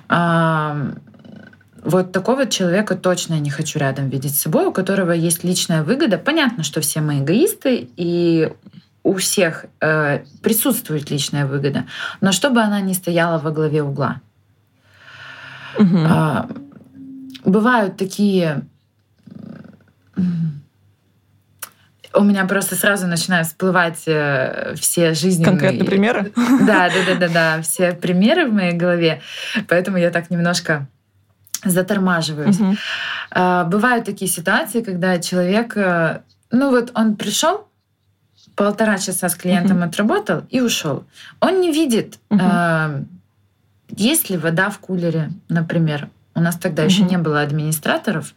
А, 0.07 0.91
вот 1.83 2.11
такого 2.11 2.47
человека 2.47 2.95
точно 2.95 3.35
я 3.35 3.39
не 3.39 3.49
хочу 3.49 3.79
рядом 3.79 4.09
видеть 4.09 4.35
с 4.35 4.41
собой, 4.41 4.65
у 4.65 4.71
которого 4.71 5.11
есть 5.11 5.43
личная 5.43 5.83
выгода. 5.83 6.17
Понятно, 6.17 6.63
что 6.63 6.81
все 6.81 7.01
мы 7.01 7.19
эгоисты, 7.19 7.89
и 7.95 8.51
у 9.03 9.15
всех 9.15 9.65
э, 9.81 10.23
присутствует 10.41 11.11
личная 11.11 11.45
выгода, 11.45 11.85
но 12.21 12.31
чтобы 12.31 12.61
она 12.61 12.81
не 12.81 12.95
стояла 12.95 13.39
во 13.39 13.51
главе 13.51 13.83
угла. 13.83 14.21
Угу. 15.77 15.97
А, 16.07 16.49
бывают 17.43 17.97
такие 17.97 18.63
у 22.15 22.23
меня 22.23 22.45
просто 22.45 22.75
сразу 22.75 23.07
начинают 23.07 23.47
всплывать 23.47 24.03
э, 24.07 24.73
все 24.77 25.13
жизненные... 25.13 25.51
Конкретные 25.51 25.85
примеры? 25.85 26.31
Да, 26.35 26.89
да, 26.89 26.95
да, 27.05 27.15
да, 27.15 27.27
да, 27.27 27.61
все 27.61 27.91
примеры 27.91 28.47
в 28.47 28.53
моей 28.53 28.71
голове, 28.73 29.21
поэтому 29.67 29.97
я 29.97 30.11
так 30.11 30.29
немножко 30.29 30.87
затормаживаюсь. 31.63 32.59
Угу. 32.59 32.75
Бывают 33.69 34.05
такие 34.05 34.29
ситуации, 34.29 34.81
когда 34.81 35.19
человек, 35.19 35.75
э, 35.75 36.21
ну 36.51 36.69
вот 36.69 36.91
он 36.93 37.15
пришел, 37.15 37.67
полтора 38.55 38.97
часа 38.97 39.27
с 39.27 39.35
клиентом 39.35 39.77
угу. 39.77 39.87
отработал 39.87 40.43
и 40.49 40.61
ушел. 40.61 41.05
Он 41.41 41.59
не 41.59 41.71
видит, 41.71 42.19
угу. 42.29 42.39
Есть 42.39 43.14
ли 44.29 44.37
вода 44.37 44.69
в 44.69 44.79
кулере, 44.79 45.31
например? 45.49 46.09
У 46.37 46.41
нас 46.41 46.57
тогда 46.57 46.83
угу. 46.83 46.91
еще 46.91 47.03
не 47.03 47.17
было 47.17 47.41
администраторов. 47.41 48.33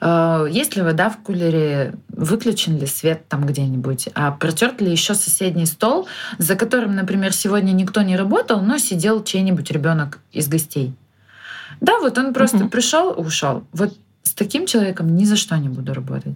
Э, 0.00 0.46
есть 0.50 0.76
ли 0.76 0.82
вода 0.82 1.08
в 1.08 1.18
кулере? 1.18 1.94
Выключен 2.08 2.78
ли 2.78 2.86
свет 2.86 3.28
там 3.28 3.46
где-нибудь? 3.46 4.10
А 4.14 4.30
протерт 4.30 4.82
ли 4.82 4.90
еще 4.90 5.14
соседний 5.14 5.64
стол, 5.64 6.06
за 6.36 6.54
которым, 6.54 6.94
например, 6.94 7.32
сегодня 7.32 7.72
никто 7.72 8.02
не 8.02 8.16
работал, 8.16 8.60
но 8.60 8.76
сидел 8.76 9.24
чей-нибудь 9.24 9.70
ребенок 9.70 10.18
из 10.32 10.48
гостей? 10.48 10.94
Да, 11.80 11.98
вот 11.98 12.18
он 12.18 12.34
просто 12.34 12.58
угу. 12.58 12.68
пришел, 12.68 13.14
ушел. 13.18 13.64
Вот 13.72 13.96
с 14.22 14.34
таким 14.34 14.66
человеком 14.66 15.16
ни 15.16 15.24
за 15.24 15.36
что 15.36 15.56
не 15.56 15.70
буду 15.70 15.94
работать. 15.94 16.34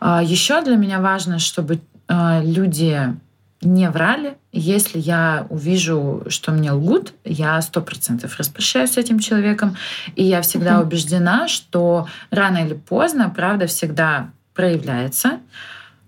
А, 0.00 0.22
еще 0.22 0.60
для 0.62 0.76
меня 0.76 1.00
важно, 1.00 1.38
чтобы 1.38 1.80
э, 2.08 2.42
люди 2.44 3.14
не 3.62 3.88
врали. 3.90 4.36
Если 4.52 4.98
я 4.98 5.46
увижу, 5.48 6.24
что 6.28 6.52
мне 6.52 6.72
лгут, 6.72 7.14
я 7.24 7.60
сто 7.62 7.80
процентов 7.80 8.36
распрощаюсь 8.38 8.92
с 8.92 8.96
этим 8.96 9.18
человеком. 9.18 9.76
И 10.16 10.24
я 10.24 10.42
всегда 10.42 10.72
uh-huh. 10.72 10.82
убеждена, 10.82 11.48
что 11.48 12.06
рано 12.30 12.58
или 12.58 12.74
поздно 12.74 13.30
правда 13.30 13.66
всегда 13.66 14.30
проявляется. 14.54 15.40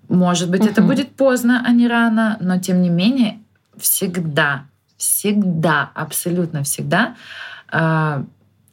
Может 0.09 0.51
быть, 0.51 0.63
uh-huh. 0.63 0.71
это 0.71 0.83
будет 0.83 1.15
поздно, 1.17 1.63
а 1.67 1.71
не 1.73 1.89
рано, 1.89 2.37
но 2.41 2.59
тем 2.59 2.83
не 2.83 2.91
менее 2.91 3.39
всегда, 3.79 4.65
всегда, 4.97 5.91
абсолютно 5.95 6.63
всегда, 6.63 7.17
э, 7.73 8.25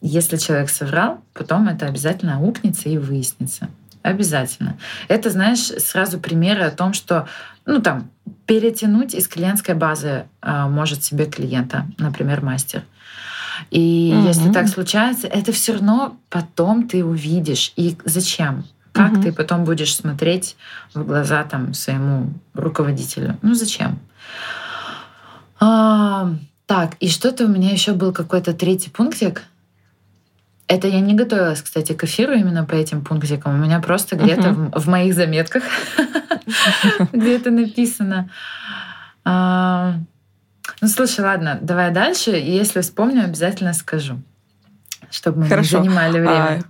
если 0.01 0.37
человек 0.37 0.69
соврал, 0.69 1.23
потом 1.33 1.67
это 1.67 1.85
обязательно 1.85 2.37
аукнется 2.37 2.89
и 2.89 2.97
выяснится. 2.97 3.69
Обязательно. 4.01 4.77
Это, 5.07 5.29
знаешь, 5.29 5.59
сразу 5.59 6.19
примеры 6.19 6.63
о 6.63 6.71
том, 6.71 6.93
что, 6.93 7.27
ну 7.65 7.81
там, 7.81 8.09
перетянуть 8.45 9.13
из 9.13 9.27
клиентской 9.27 9.75
базы 9.75 10.25
э, 10.41 10.67
может 10.67 11.03
себе 11.03 11.25
клиента, 11.25 11.85
например, 11.97 12.41
мастер. 12.43 12.83
И 13.69 14.13
угу. 14.15 14.27
если 14.27 14.51
так 14.51 14.67
случается, 14.67 15.27
это 15.27 15.51
все 15.51 15.73
равно 15.73 16.17
потом 16.29 16.87
ты 16.87 17.05
увидишь. 17.05 17.73
И 17.75 17.95
зачем? 18.05 18.65
Как 18.91 19.13
угу. 19.13 19.21
ты 19.21 19.31
потом 19.31 19.63
будешь 19.63 19.95
смотреть 19.95 20.57
в 20.93 21.05
глаза 21.05 21.43
там 21.43 21.73
своему 21.73 22.33
руководителю? 22.53 23.37
Ну 23.41 23.53
зачем? 23.53 23.99
А, 25.59 26.33
так, 26.65 26.95
и 26.99 27.07
что-то 27.07 27.45
у 27.45 27.47
меня 27.47 27.71
еще 27.71 27.93
был 27.93 28.11
какой-то 28.11 28.53
третий 28.53 28.89
пунктик. 28.89 29.43
Это 30.67 30.87
я 30.87 31.01
не 31.01 31.13
готовилась, 31.13 31.61
кстати, 31.61 31.93
к 31.93 32.03
эфиру 32.03 32.33
именно 32.33 32.63
по 32.63 32.73
этим 32.73 33.03
пунктикам. 33.03 33.55
У 33.55 33.57
меня 33.57 33.79
просто 33.79 34.15
где-то 34.15 34.53
в, 34.53 34.81
в 34.81 34.87
моих 34.87 35.13
заметках 35.13 35.63
где-то 37.11 37.51
написано. 37.51 38.29
А, 39.25 39.95
ну, 40.79 40.87
слушай, 40.87 41.21
ладно, 41.21 41.59
давай 41.61 41.91
дальше. 41.91 42.31
Если 42.31 42.81
вспомню, 42.81 43.25
обязательно 43.25 43.73
скажу, 43.73 44.21
чтобы 45.09 45.41
мы 45.41 45.49
Хорошо. 45.49 45.79
не 45.79 45.83
занимали 45.89 46.17
а, 46.19 46.21
время. 46.21 46.63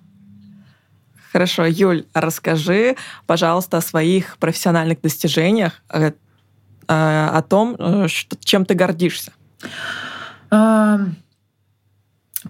Хорошо, 1.32 1.65
Юль, 1.65 2.06
расскажи, 2.13 2.97
пожалуйста, 3.25 3.77
о 3.77 3.82
своих 3.82 4.38
профессиональных 4.38 4.99
достижениях, 5.01 5.82
о, 5.88 5.99
э, 5.99 6.12
о 6.88 7.41
том, 7.41 7.75
э, 7.80 8.08
что, 8.10 8.36
чем 8.43 8.65
ты 8.65 8.73
гордишься. 8.73 9.32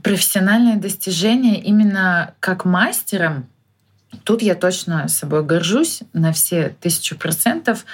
Профессиональные 0.04 0.78
достижения 0.78 1.62
именно 1.62 2.34
как 2.40 2.66
мастером, 2.66 3.48
тут 4.24 4.42
я 4.42 4.56
точно 4.56 5.08
собой 5.08 5.44
горжусь 5.44 6.02
на 6.14 6.32
все 6.32 6.76
тысячу 6.80 7.18
процентов. 7.18 7.86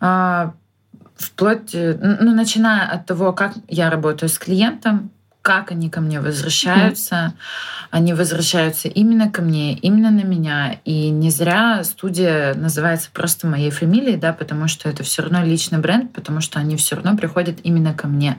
А, 0.00 0.54
вплоть, 1.16 1.72
ну, 1.72 2.34
начиная 2.34 2.86
от 2.86 3.06
того, 3.06 3.32
как 3.32 3.54
я 3.68 3.90
работаю 3.90 4.28
с 4.28 4.38
клиентом, 4.38 5.10
как 5.48 5.70
они 5.72 5.88
ко 5.88 6.02
мне 6.02 6.20
возвращаются. 6.20 7.14
Mm-hmm. 7.14 7.88
Они 7.90 8.12
возвращаются 8.12 8.88
именно 8.88 9.30
ко 9.30 9.40
мне, 9.40 9.72
именно 9.72 10.10
на 10.10 10.20
меня. 10.20 10.78
И 10.84 11.08
не 11.08 11.30
зря 11.30 11.82
студия 11.84 12.52
называется 12.52 13.08
просто 13.12 13.46
моей 13.46 13.70
фамилией, 13.70 14.18
да, 14.18 14.34
потому 14.34 14.68
что 14.68 14.90
это 14.90 15.04
все 15.04 15.22
равно 15.22 15.42
личный 15.42 15.78
бренд, 15.78 16.12
потому 16.12 16.42
что 16.42 16.58
они 16.58 16.76
все 16.76 16.96
равно 16.96 17.16
приходят 17.16 17.60
именно 17.62 17.94
ко 17.94 18.08
мне. 18.08 18.36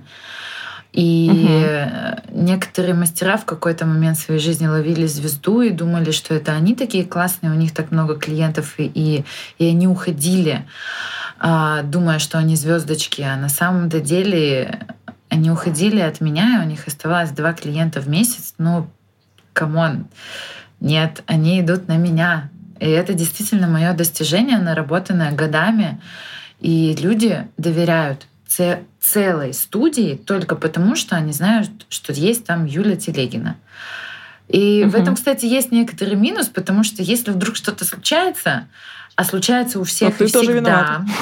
И 0.91 1.30
угу. 1.30 2.41
некоторые 2.41 2.95
мастера 2.95 3.38
в 3.38 3.45
какой-то 3.45 3.86
момент 3.86 4.17
своей 4.17 4.39
жизни 4.39 4.65
ловили 4.65 5.06
звезду 5.06 5.62
и 5.62 5.69
думали, 5.69 6.12
что 6.12 6.34
это 6.34 6.54
они 6.54 6.75
такие 6.75 7.06
классные, 7.06 7.52
у 7.52 7.56
них 7.56 7.73
так 7.73 7.91
много 7.91 8.15
клиентов, 8.15 8.73
и, 8.80 8.86
и, 8.93 9.23
и 9.60 9.67
они 9.67 9.88
уходили, 9.88 10.65
а, 11.38 11.84
думая, 11.84 12.17
что 12.17 12.39
они 12.39 12.56
звездочки. 12.56 13.21
А 13.21 13.38
на 13.38 13.49
самом-то 13.49 13.99
деле 13.99 14.88
они 15.30 15.52
уходили 15.52 15.99
от 15.99 16.21
меня, 16.21 16.60
и 16.60 16.65
у 16.65 16.67
них 16.67 16.88
оставалось 16.88 17.32
два 17.32 17.54
клиента 17.54 18.02
в 18.02 18.10
месяц. 18.10 18.56
Ну, 18.58 18.89
come 19.54 19.84
on. 19.84 20.08
Нет, 20.80 21.23
они 21.28 21.62
идут 21.62 21.88
на 21.88 21.97
меня. 21.97 22.49
И 22.80 22.89
это 22.89 23.13
действительно 23.13 23.67
мое 23.67 23.93
достижение, 23.93 24.58
наработанное 24.58 25.32
годами. 25.34 26.02
И 26.60 26.95
люди 26.99 27.47
доверяют 27.58 28.25
целой 29.00 29.54
студии 29.54 30.16
только 30.16 30.56
потому, 30.56 30.96
что 30.96 31.16
они 31.16 31.32
знают, 31.32 31.70
что 31.90 32.14
есть 32.14 32.46
там 32.46 32.66
Юля 32.66 32.96
Телегина. 32.96 33.58
И 34.48 34.84
угу. 34.84 34.92
в 34.92 34.96
этом, 34.96 35.16
кстати, 35.16 35.46
есть 35.46 35.72
некоторый 35.72 36.16
минус, 36.16 36.48
потому 36.48 36.84
что 36.84 37.04
если 37.04 37.32
вдруг 37.32 37.56
что-то 37.56 37.86
случается, 37.86 38.68
а 39.16 39.24
случается 39.24 39.80
у 39.80 39.84
всех 39.84 40.20
Но 40.20 40.26
и 40.26 40.30
всегда. 40.30 41.06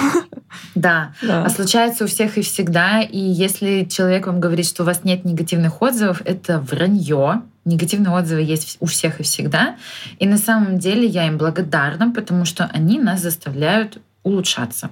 Да. 0.75 1.13
Да. 1.21 1.43
А 1.43 1.49
случается 1.49 2.05
у 2.05 2.07
всех 2.07 2.37
и 2.37 2.41
всегда. 2.41 3.01
И 3.01 3.17
если 3.17 3.83
человек 3.83 4.27
вам 4.27 4.39
говорит, 4.39 4.65
что 4.65 4.83
у 4.83 4.85
вас 4.85 5.03
нет 5.03 5.25
негативных 5.25 5.81
отзывов, 5.81 6.21
это 6.23 6.59
вранье. 6.59 7.41
Негативные 7.65 8.13
отзывы 8.13 8.41
есть 8.41 8.77
у 8.79 8.85
всех 8.85 9.19
и 9.19 9.23
всегда. 9.23 9.75
И 10.19 10.27
на 10.27 10.37
самом 10.37 10.79
деле 10.79 11.05
я 11.05 11.27
им 11.27 11.37
благодарна, 11.37 12.11
потому 12.11 12.45
что 12.45 12.69
они 12.71 12.99
нас 12.99 13.21
заставляют 13.21 13.99
улучшаться. 14.23 14.89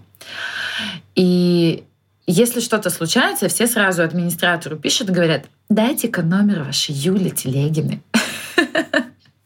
И 1.16 1.84
если 2.28 2.60
что-то 2.60 2.90
случается, 2.90 3.48
все 3.48 3.68
сразу 3.68 4.04
администратору 4.04 4.78
пишут 4.78 5.10
говорят, 5.10 5.46
дайте-ка 5.70 6.24
номер 6.24 6.64
вашей 6.64 6.94
Юли 6.94 7.32
Телегины. 7.32 8.02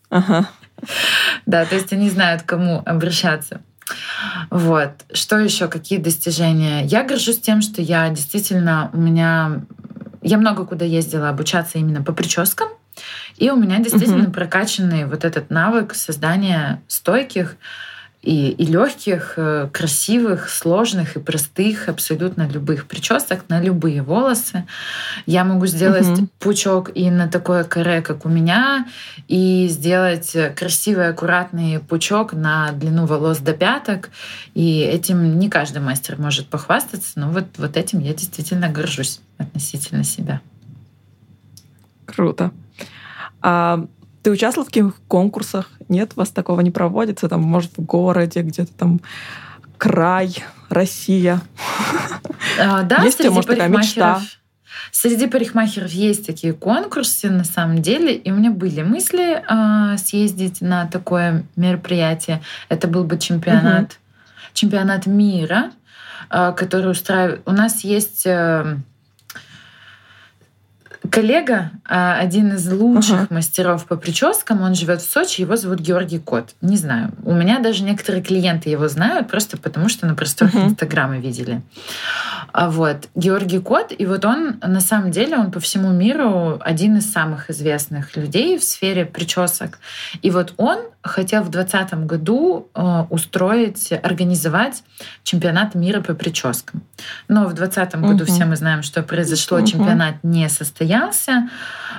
Ага. 0.09 0.49
Да, 1.45 1.65
то 1.65 1.75
есть 1.75 1.91
они 1.93 2.09
знают, 2.09 2.43
к 2.43 2.45
кому 2.45 2.81
обращаться. 2.85 3.61
Вот. 4.49 4.91
Что 5.13 5.37
еще? 5.37 5.67
Какие 5.67 5.99
достижения? 5.99 6.85
Я 6.85 7.03
горжусь 7.03 7.39
тем, 7.39 7.61
что 7.61 7.81
я 7.81 8.09
действительно, 8.09 8.89
у 8.93 8.97
меня... 8.97 9.61
Я 10.21 10.37
много 10.37 10.65
куда 10.65 10.85
ездила 10.85 11.29
обучаться 11.29 11.77
именно 11.77 12.03
по 12.03 12.11
прическам, 12.11 12.69
и 13.37 13.49
у 13.51 13.55
меня 13.55 13.79
действительно 13.79 14.25
угу. 14.25 14.33
прокачанный 14.33 15.05
вот 15.05 15.23
этот 15.23 15.49
навык 15.49 15.93
создания 15.95 16.81
стойких, 16.87 17.55
и, 18.21 18.49
и 18.49 18.65
легких, 18.65 19.33
э, 19.37 19.69
красивых, 19.71 20.49
сложных 20.49 21.15
и 21.15 21.19
простых, 21.19 21.87
абсолютно 21.87 22.49
любых 22.49 22.85
причесок 22.85 23.45
на 23.47 23.61
любые 23.61 24.01
волосы. 24.01 24.65
Я 25.25 25.45
могу 25.45 25.65
сделать 25.67 26.07
угу. 26.07 26.27
пучок 26.37 26.91
и 26.93 27.09
на 27.09 27.29
такое 27.29 27.63
каре, 27.63 28.01
как 28.01 28.25
у 28.25 28.29
меня, 28.29 28.85
и 29.29 29.67
сделать 29.69 30.35
красивый, 30.55 31.09
аккуратный 31.09 31.79
пучок 31.79 32.33
на 32.33 32.71
длину 32.73 33.05
волос 33.05 33.37
до 33.37 33.53
пяток. 33.53 34.09
И 34.53 34.81
этим 34.81 35.39
не 35.39 35.49
каждый 35.49 35.81
мастер 35.81 36.19
может 36.19 36.47
похвастаться, 36.47 37.11
но 37.19 37.29
вот, 37.29 37.45
вот 37.57 37.77
этим 37.77 37.99
я 37.99 38.13
действительно 38.13 38.69
горжусь 38.69 39.21
относительно 39.37 40.03
себя. 40.03 40.41
Круто. 42.05 42.51
А 43.41 43.85
ты 44.21 44.31
участвовал 44.31 44.65
в 44.65 44.69
каких 44.69 44.95
конкурсах? 45.07 45.69
Нет, 45.87 46.11
у 46.15 46.19
вас 46.19 46.29
такого 46.29 46.61
не 46.61 46.71
проводится? 46.71 47.29
Там, 47.29 47.41
может, 47.41 47.77
в 47.77 47.81
городе, 47.81 48.41
где-то 48.41 48.71
там 48.73 49.01
край, 49.77 50.35
Россия? 50.69 51.41
А, 52.59 52.83
да, 52.83 53.03
есть 53.03 53.17
среди 53.17 53.29
может, 53.29 53.49
такая 53.49 53.69
мечта? 53.69 54.21
Среди 54.91 55.27
парикмахеров 55.27 55.91
есть 55.91 56.25
такие 56.25 56.53
конкурсы, 56.53 57.29
на 57.29 57.43
самом 57.43 57.81
деле, 57.81 58.13
и 58.13 58.31
у 58.31 58.35
меня 58.35 58.51
были 58.51 58.81
мысли 58.81 59.43
э, 59.47 59.97
съездить 59.97 60.61
на 60.61 60.87
такое 60.87 61.45
мероприятие. 61.55 62.41
Это 62.69 62.87
был 62.87 63.03
бы 63.03 63.17
чемпионат, 63.17 63.83
угу. 63.83 63.93
чемпионат 64.53 65.05
мира, 65.05 65.71
э, 66.29 66.53
который 66.55 66.91
устраивает. 66.91 67.41
У 67.45 67.51
нас 67.51 67.83
есть 67.83 68.25
э, 68.25 68.77
коллега, 71.11 71.71
а, 71.85 72.17
один 72.19 72.53
из 72.53 72.71
лучших 72.71 73.23
uh-huh. 73.23 73.33
мастеров 73.33 73.85
по 73.85 73.95
прическам, 73.95 74.61
он 74.61 74.75
живет 74.75 75.01
в 75.01 75.09
Сочи, 75.09 75.41
его 75.41 75.55
зовут 75.55 75.79
Георгий 75.79 76.19
Кот. 76.19 76.55
Не 76.61 76.77
знаю. 76.77 77.11
У 77.23 77.33
меня 77.33 77.59
даже 77.59 77.83
некоторые 77.83 78.23
клиенты 78.23 78.69
его 78.69 78.87
знают, 78.87 79.27
просто 79.27 79.57
потому 79.57 79.89
что 79.89 80.05
на 80.05 80.15
просторах 80.15 80.55
uh-huh. 80.55 80.69
Инстаграма 80.69 81.17
видели. 81.17 81.61
А 82.51 82.69
вот. 82.69 83.09
Георгий 83.15 83.59
Кот, 83.59 83.93
и 83.97 84.05
вот 84.05 84.25
он, 84.25 84.59
на 84.61 84.81
самом 84.81 85.11
деле, 85.11 85.37
он 85.37 85.51
по 85.51 85.59
всему 85.59 85.91
миру 85.91 86.59
один 86.61 86.97
из 86.97 87.11
самых 87.11 87.49
известных 87.49 88.15
людей 88.15 88.57
в 88.57 88.63
сфере 88.63 89.05
причесок. 89.05 89.79
И 90.21 90.31
вот 90.31 90.53
он 90.57 90.79
хотел 91.01 91.43
в 91.43 91.49
2020 91.49 92.05
году 92.05 92.69
э, 92.75 93.05
устроить, 93.09 93.91
организовать 93.91 94.83
чемпионат 95.23 95.75
мира 95.75 96.01
по 96.01 96.13
прическам. 96.13 96.83
Но 97.27 97.45
в 97.45 97.53
2020 97.53 97.93
uh-huh. 97.93 98.07
году 98.07 98.25
все 98.25 98.45
мы 98.45 98.55
знаем, 98.55 98.83
что 98.83 99.01
произошло, 99.03 99.61
чемпионат 99.61 100.15
не 100.23 100.49
состоялся. 100.49 101.49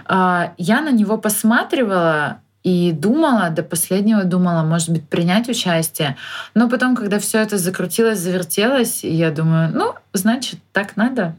Э, 0.08 0.50
я 0.58 0.80
на 0.80 0.90
него 0.90 1.16
посматривала 1.18 2.40
и 2.62 2.92
думала, 2.92 3.48
до 3.50 3.62
последнего 3.62 4.24
думала, 4.24 4.62
может 4.62 4.90
быть, 4.90 5.08
принять 5.08 5.48
участие. 5.48 6.16
Но 6.54 6.68
потом, 6.68 6.94
когда 6.94 7.18
все 7.18 7.38
это 7.38 7.56
закрутилось, 7.56 8.18
завертелось, 8.18 9.02
я 9.02 9.30
думаю, 9.30 9.70
ну, 9.72 9.94
значит, 10.12 10.60
так 10.72 10.96
надо. 10.96 11.36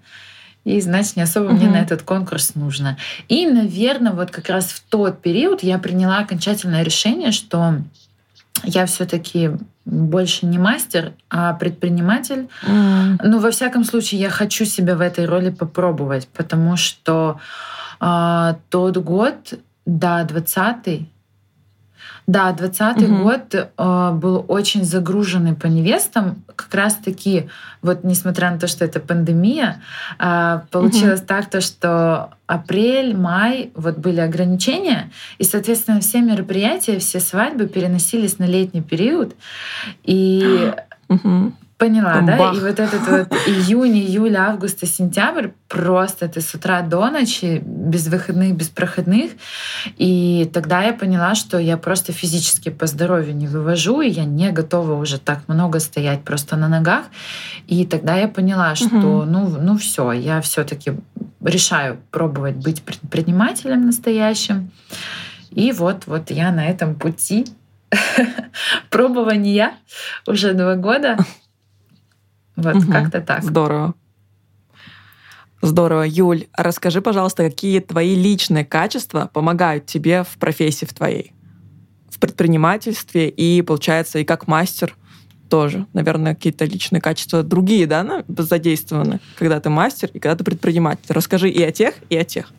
И, 0.64 0.80
значит, 0.82 1.16
не 1.16 1.24
особо 1.24 1.46
угу. 1.46 1.56
мне 1.56 1.70
на 1.70 1.82
этот 1.82 2.04
конкурс 2.04 2.56
нужно. 2.56 2.98
И, 3.28 3.48
наверное, 3.48 4.12
вот 4.12 4.32
как 4.32 4.50
раз 4.50 4.66
в 4.66 4.82
тот 4.82 5.22
период 5.22 5.64
я 5.64 5.80
приняла 5.80 6.20
окончательное 6.20 6.84
решение, 6.84 7.32
что 7.32 7.78
я 8.64 8.86
все-таки 8.86 9.52
больше 9.86 10.46
не 10.46 10.60
мастер, 10.60 11.14
а 11.30 11.54
предприниматель. 11.54 12.48
Mm. 12.68 13.20
Ну, 13.24 13.40
во 13.40 13.50
всяком 13.50 13.84
случае, 13.84 14.22
я 14.22 14.30
хочу 14.30 14.66
себя 14.66 14.96
в 14.96 15.02
этой 15.02 15.26
роли 15.26 15.50
попробовать, 15.50 16.28
потому 16.28 16.78
что 16.78 17.40
э, 18.00 18.54
тот 18.70 18.98
год, 18.98 19.54
да, 19.86 20.24
20-й, 20.24 21.10
да, 22.32 22.54
20 22.54 23.02
угу. 23.02 23.24
год 23.24 23.54
э, 23.54 24.12
был 24.14 24.46
очень 24.48 24.86
загруженный 24.86 25.54
по 25.54 25.68
невестам. 25.68 26.46
Как 26.56 26.74
раз-таки, 26.74 27.50
вот 27.82 28.06
несмотря 28.06 28.52
на 28.52 28.58
то, 28.58 28.68
что 28.68 28.86
это 28.86 29.02
пандемия, 29.02 29.82
э, 30.18 30.62
получилось 30.72 31.20
угу. 31.20 31.28
так, 31.28 31.50
то, 31.50 31.60
что 31.60 32.30
апрель, 32.48 33.18
май, 33.18 33.72
вот 33.76 33.98
были 33.98 34.22
ограничения, 34.22 35.12
и, 35.40 35.44
соответственно, 35.44 36.00
все 36.00 36.22
мероприятия, 36.22 37.00
все 37.00 37.20
свадьбы 37.20 37.68
переносились 37.68 38.40
на 38.40 38.46
летний 38.46 38.82
период. 38.82 39.36
И 40.06 40.74
угу. 41.10 41.52
Поняла, 41.82 42.14
Там 42.14 42.28
да? 42.28 42.38
Бах. 42.38 42.56
И 42.56 42.60
вот 42.60 42.80
этот 42.80 43.08
вот 43.08 43.34
июнь, 43.48 43.98
июль, 43.98 44.36
август 44.36 44.84
и 44.84 44.86
сентябрь 44.86 45.48
просто 45.68 46.28
ты 46.28 46.40
с 46.40 46.54
утра 46.54 46.84
до 46.84 47.10
ночи, 47.10 47.60
без 47.66 48.08
выходных, 48.08 48.56
без 48.56 48.70
проходных. 48.70 49.32
И 49.98 50.48
тогда 50.54 50.84
я 50.84 50.94
поняла, 50.94 51.34
что 51.34 51.58
я 51.58 51.78
просто 51.78 52.14
физически 52.14 52.70
по 52.70 52.86
здоровью 52.86 53.36
не 53.36 53.48
вывожу, 53.48 54.02
и 54.02 54.10
я 54.10 54.26
не 54.26 54.52
готова 54.52 54.94
уже 54.94 55.18
так 55.18 55.40
много 55.48 55.80
стоять 55.80 56.24
просто 56.24 56.56
на 56.56 56.68
ногах. 56.68 57.06
И 57.66 57.84
тогда 57.88 58.16
я 58.16 58.28
поняла, 58.28 58.76
что 58.76 58.86
угу. 58.86 59.24
ну, 59.24 59.48
ну 59.60 59.76
все, 59.76 60.12
я 60.12 60.40
все-таки 60.42 60.92
решаю 61.44 61.98
пробовать 62.12 62.58
быть 62.58 62.84
предпринимателем 62.84 63.88
настоящим. 63.88 64.70
И 65.50 65.72
вот, 65.72 66.04
вот 66.06 66.30
я 66.30 66.52
на 66.52 66.68
этом 66.68 66.94
пути 66.94 67.48
пробования 68.92 69.72
уже 70.28 70.54
два 70.54 70.76
года. 70.76 71.18
Вот 72.56 72.76
угу. 72.76 72.92
как-то 72.92 73.22
так. 73.22 73.44
Здорово. 73.44 73.96
Здорово. 75.62 76.04
Юль, 76.04 76.46
расскажи, 76.58 77.02
пожалуйста, 77.02 77.44
какие 77.44 77.80
твои 77.80 78.16
личные 78.16 78.66
качества 78.66 79.30
помогают 79.32 79.86
тебе 79.86 80.24
в 80.24 80.38
профессии 80.40 80.86
в 80.86 80.94
твоей? 80.94 81.34
В 82.10 82.20
предпринимательстве 82.20 83.30
и, 83.30 83.62
получается, 83.62 84.20
и 84.20 84.24
как 84.24 84.48
мастер 84.48 84.96
тоже. 85.50 85.86
Наверное, 85.94 86.34
какие-то 86.34 86.66
личные 86.66 87.02
качества 87.02 87.44
другие, 87.44 87.86
да, 87.86 88.24
задействованы, 88.28 89.20
когда 89.38 89.60
ты 89.60 89.70
мастер 89.70 90.10
и 90.14 90.20
когда 90.20 90.36
ты 90.36 90.44
предприниматель. 90.44 91.04
Расскажи 91.10 91.50
и 91.50 91.62
о 91.62 91.72
тех, 91.72 91.96
и 92.10 92.18
о 92.18 92.24
тех. 92.24 92.52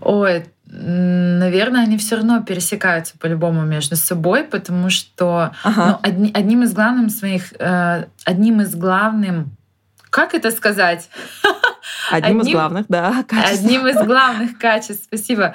Ой, 0.00 0.44
наверное, 0.72 1.82
они 1.82 1.98
все 1.98 2.16
равно 2.16 2.42
пересекаются 2.42 3.18
по-любому 3.18 3.62
между 3.62 3.94
собой, 3.96 4.42
потому 4.42 4.88
что 4.88 5.52
ага. 5.62 5.86
ну, 5.86 5.98
одни, 6.02 6.30
одним 6.32 6.62
из 6.62 6.72
главных 6.72 7.10
своих, 7.10 7.52
э, 7.58 8.06
одним 8.24 8.62
из 8.62 8.74
главным, 8.74 9.54
как 10.08 10.34
это 10.34 10.50
сказать? 10.50 11.10
Одним, 12.10 12.40
одним 12.40 12.40
из 12.40 12.52
главных, 12.52 12.86
да, 12.88 13.24
качеств. 13.28 13.64
Одним 13.64 13.86
из 13.86 13.96
главных 14.06 14.58
качеств, 14.58 15.04
спасибо, 15.04 15.54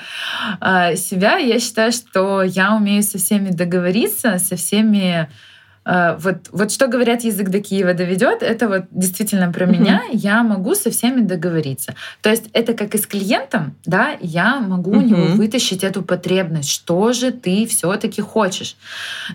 э, 0.62 0.96
себя. 0.96 1.38
Я 1.38 1.60
считаю, 1.60 1.92
что 1.92 2.44
я 2.44 2.76
умею 2.76 3.02
со 3.02 3.18
всеми 3.18 3.50
договориться, 3.50 4.38
со 4.38 4.56
всеми 4.56 5.30
вот, 6.20 6.50
вот 6.52 6.72
что 6.72 6.88
говорят, 6.88 7.24
язык 7.24 7.50
до 7.50 7.62
Киева 7.62 7.94
доведет, 7.94 8.44
это 8.44 8.68
вот 8.68 8.84
действительно 8.92 9.54
про 9.54 9.66
mm-hmm. 9.66 9.80
меня. 9.80 10.02
Я 10.12 10.44
могу 10.44 10.76
со 10.76 10.92
всеми 10.92 11.22
договориться. 11.22 11.96
То 12.22 12.30
есть 12.30 12.50
это 12.52 12.74
как 12.74 12.94
и 12.94 12.98
с 12.98 13.08
клиентом, 13.08 13.76
да, 13.86 14.18
я 14.20 14.60
могу 14.60 14.94
mm-hmm. 14.94 14.98
у 14.98 15.02
него 15.02 15.26
вытащить 15.36 15.86
эту 15.86 16.02
потребность. 16.02 16.70
Что 16.70 17.14
же 17.14 17.32
ты 17.32 17.66
все-таки 17.68 18.22
хочешь? 18.22 18.76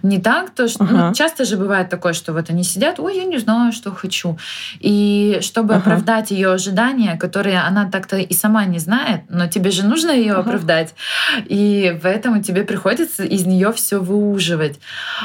Не 0.02 0.20
так, 0.20 0.50
то 0.50 0.68
что 0.68 0.84
uh-huh. 0.84 1.08
ну, 1.08 1.14
часто 1.14 1.46
же 1.46 1.56
бывает 1.56 1.88
такое, 1.88 2.12
что 2.12 2.34
вот 2.34 2.50
они 2.50 2.64
сидят, 2.64 3.00
ой, 3.00 3.16
я 3.16 3.24
не 3.24 3.38
знаю, 3.38 3.72
что 3.72 3.90
хочу. 3.90 4.36
И 4.80 5.38
чтобы 5.40 5.72
uh-huh. 5.72 5.78
оправдать 5.78 6.32
ее 6.32 6.52
ожидания, 6.52 7.16
которые 7.16 7.60
она 7.60 7.90
так-то 7.90 8.18
и 8.18 8.34
сама 8.34 8.66
не 8.66 8.78
знает, 8.78 9.22
но 9.30 9.46
тебе 9.46 9.70
же 9.70 9.86
нужно 9.86 10.10
ее 10.10 10.34
uh-huh. 10.34 10.40
оправдать. 10.40 10.94
И 11.46 11.98
поэтому 12.02 12.42
тебе 12.42 12.64
приходится 12.64 13.24
из 13.24 13.46
нее 13.46 13.72
все 13.72 14.00
выуживать. 14.00 14.78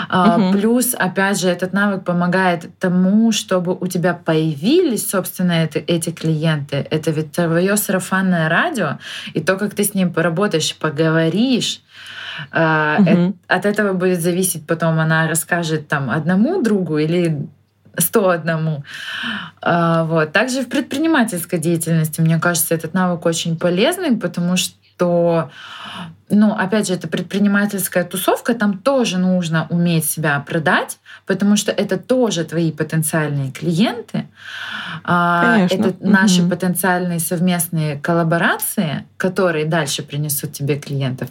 Uh-huh. 0.09 0.53
Плюс, 0.53 0.93
опять 0.97 1.16
опять 1.17 1.39
же, 1.39 1.49
этот 1.49 1.73
навык 1.73 2.03
помогает 2.03 2.69
тому, 2.79 3.31
чтобы 3.31 3.73
у 3.73 3.87
тебя 3.87 4.13
появились, 4.13 5.09
собственно, 5.09 5.51
это, 5.51 5.79
эти 5.79 6.11
клиенты. 6.11 6.85
Это 6.91 7.09
ведь 7.11 7.31
твое 7.31 7.75
сарафанное 7.75 8.49
радио, 8.49 8.99
и 9.33 9.41
то, 9.41 9.57
как 9.57 9.73
ты 9.73 9.83
с 9.83 9.95
ним 9.95 10.13
поработаешь, 10.13 10.75
поговоришь, 10.75 11.81
угу. 12.51 13.35
от 13.47 13.65
этого 13.65 13.93
будет 13.93 14.21
зависеть 14.21 14.67
потом, 14.67 14.99
она 14.99 15.27
расскажет 15.27 15.87
там 15.87 16.11
одному 16.11 16.61
другу 16.61 16.99
или 16.99 17.47
сто 17.97 18.29
одному. 18.29 18.83
А, 19.59 20.03
вот. 20.03 20.31
Также 20.31 20.61
в 20.61 20.69
предпринимательской 20.69 21.57
деятельности, 21.57 22.21
мне 22.21 22.37
кажется, 22.37 22.75
этот 22.75 22.93
навык 22.93 23.25
очень 23.25 23.57
полезный, 23.57 24.15
потому 24.15 24.55
что 24.55 24.75
ну, 26.29 26.51
опять 26.51 26.87
же, 26.87 26.93
это 26.93 27.07
предпринимательская 27.07 28.03
тусовка, 28.03 28.53
там 28.53 28.77
тоже 28.79 29.17
нужно 29.17 29.65
уметь 29.69 30.03
себя 30.05 30.43
продать, 30.45 30.99
потому 31.25 31.55
что 31.55 31.71
это 31.71 31.97
тоже 31.97 32.43
твои 32.43 32.71
потенциальные 32.71 33.51
клиенты. 33.51 34.27
А, 35.03 35.55
Конечно. 35.55 35.75
Это 35.75 35.89
угу. 35.89 36.09
наши 36.09 36.43
потенциальные 36.43 37.19
совместные 37.19 37.97
коллаборации, 37.97 39.05
которые 39.15 39.65
дальше 39.65 40.03
принесут 40.03 40.51
тебе 40.51 40.77
клиентов. 40.77 41.29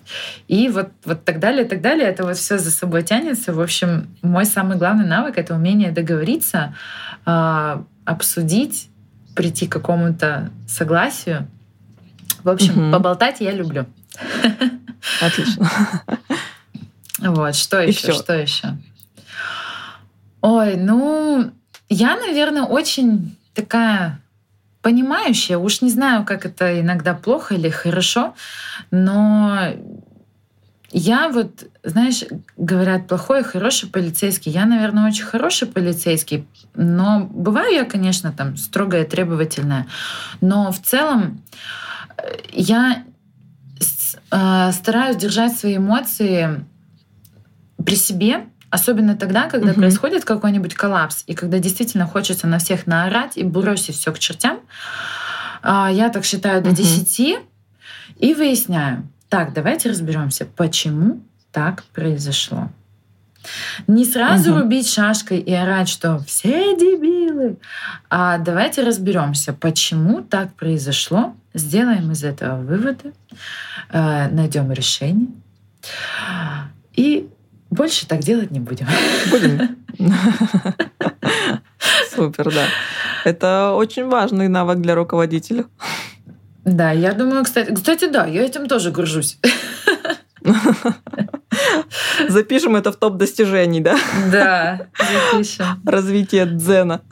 И 0.48 0.68
вот, 0.68 0.88
вот 1.04 1.24
так 1.24 1.40
далее, 1.40 1.66
так 1.66 1.82
далее. 1.82 2.08
Это 2.08 2.24
вот 2.24 2.38
все 2.38 2.56
за 2.56 2.70
собой 2.70 3.02
тянется. 3.02 3.52
В 3.52 3.60
общем, 3.60 4.08
мой 4.22 4.46
самый 4.46 4.78
главный 4.78 5.06
навык— 5.06 5.34
это 5.36 5.54
умение 5.54 5.90
договориться, 5.90 6.74
а, 7.26 7.84
обсудить, 8.06 8.88
прийти 9.34 9.66
к 9.66 9.72
какому-то 9.72 10.50
согласию. 10.66 11.48
В 12.46 12.48
общем, 12.48 12.80
угу. 12.80 12.92
поболтать 12.92 13.40
я 13.40 13.50
люблю. 13.50 13.86
Отлично. 15.20 15.68
Вот, 17.18 17.56
что 17.56 17.80
еще, 17.80 18.12
что 18.12 18.34
еще? 18.34 18.76
Ой, 20.42 20.76
ну, 20.76 21.50
я, 21.88 22.14
наверное, 22.14 22.62
очень 22.62 23.36
такая 23.52 24.20
понимающая. 24.80 25.58
Уж 25.58 25.80
не 25.80 25.90
знаю, 25.90 26.24
как 26.24 26.46
это 26.46 26.80
иногда 26.80 27.14
плохо 27.14 27.54
или 27.54 27.68
хорошо, 27.68 28.36
но 28.92 29.72
я 30.92 31.28
вот, 31.28 31.64
знаешь, 31.82 32.22
говорят, 32.56 33.08
плохой 33.08 33.40
и 33.40 33.44
хороший 33.44 33.88
полицейский. 33.88 34.52
Я, 34.52 34.66
наверное, 34.66 35.08
очень 35.08 35.24
хороший 35.24 35.66
полицейский, 35.66 36.46
но 36.76 37.26
бываю 37.28 37.72
я, 37.72 37.84
конечно, 37.84 38.30
там 38.30 38.56
строгая, 38.56 39.04
требовательная. 39.04 39.88
Но 40.40 40.70
в 40.70 40.80
целом 40.80 41.42
я 42.52 43.04
Э, 44.30 44.72
стараюсь 44.72 45.16
держать 45.16 45.56
свои 45.56 45.76
эмоции 45.76 46.64
при 47.84 47.94
себе, 47.94 48.46
особенно 48.70 49.16
тогда, 49.16 49.48
когда 49.48 49.70
угу. 49.70 49.80
происходит 49.80 50.24
какой-нибудь 50.24 50.74
коллапс, 50.74 51.22
и 51.26 51.34
когда 51.34 51.58
действительно 51.58 52.06
хочется 52.06 52.46
на 52.46 52.58
всех 52.58 52.86
наорать 52.86 53.36
и 53.36 53.44
бросить 53.44 53.96
все 53.96 54.12
к 54.12 54.18
чертям. 54.18 54.60
А, 55.62 55.90
я 55.90 56.08
так 56.08 56.24
считаю 56.24 56.62
до 56.62 56.70
угу. 56.70 56.76
10 56.76 57.38
и 58.18 58.34
выясняю. 58.34 59.08
Так, 59.28 59.52
давайте 59.52 59.90
разберемся, 59.90 60.44
почему 60.44 61.22
так 61.52 61.84
произошло. 61.84 62.68
Не 63.86 64.04
сразу 64.04 64.50
угу. 64.50 64.60
рубить 64.60 64.90
шашкой 64.90 65.38
и 65.38 65.52
орать, 65.52 65.88
что 65.88 66.18
все 66.26 66.76
дебилы. 66.76 67.58
А 68.10 68.38
давайте 68.38 68.82
разберемся, 68.82 69.52
почему 69.52 70.22
так 70.22 70.52
произошло, 70.54 71.36
сделаем 71.56 72.12
из 72.12 72.22
этого 72.24 72.60
выводы, 72.60 73.12
э, 73.90 74.28
найдем 74.28 74.70
решение. 74.72 75.28
И 76.94 77.28
больше 77.70 78.06
так 78.06 78.20
делать 78.20 78.50
не 78.50 78.60
будем. 78.60 78.86
Будем. 79.30 79.76
Супер, 82.14 82.52
да. 82.52 82.66
Это 83.24 83.72
очень 83.72 84.06
важный 84.06 84.48
навык 84.48 84.78
для 84.78 84.94
руководителя. 84.94 85.64
Да, 86.64 86.90
я 86.92 87.12
думаю, 87.12 87.44
кстати, 87.44 87.74
кстати, 87.74 88.08
да, 88.08 88.26
я 88.26 88.42
этим 88.44 88.66
тоже 88.66 88.90
горжусь. 88.90 89.38
Запишем 92.28 92.76
это 92.76 92.92
в 92.92 92.96
топ 92.96 93.16
достижений, 93.16 93.80
да? 93.80 93.96
Да, 94.30 94.86
запишем. 94.98 95.66
Развитие 95.84 96.46
дзена. 96.46 97.02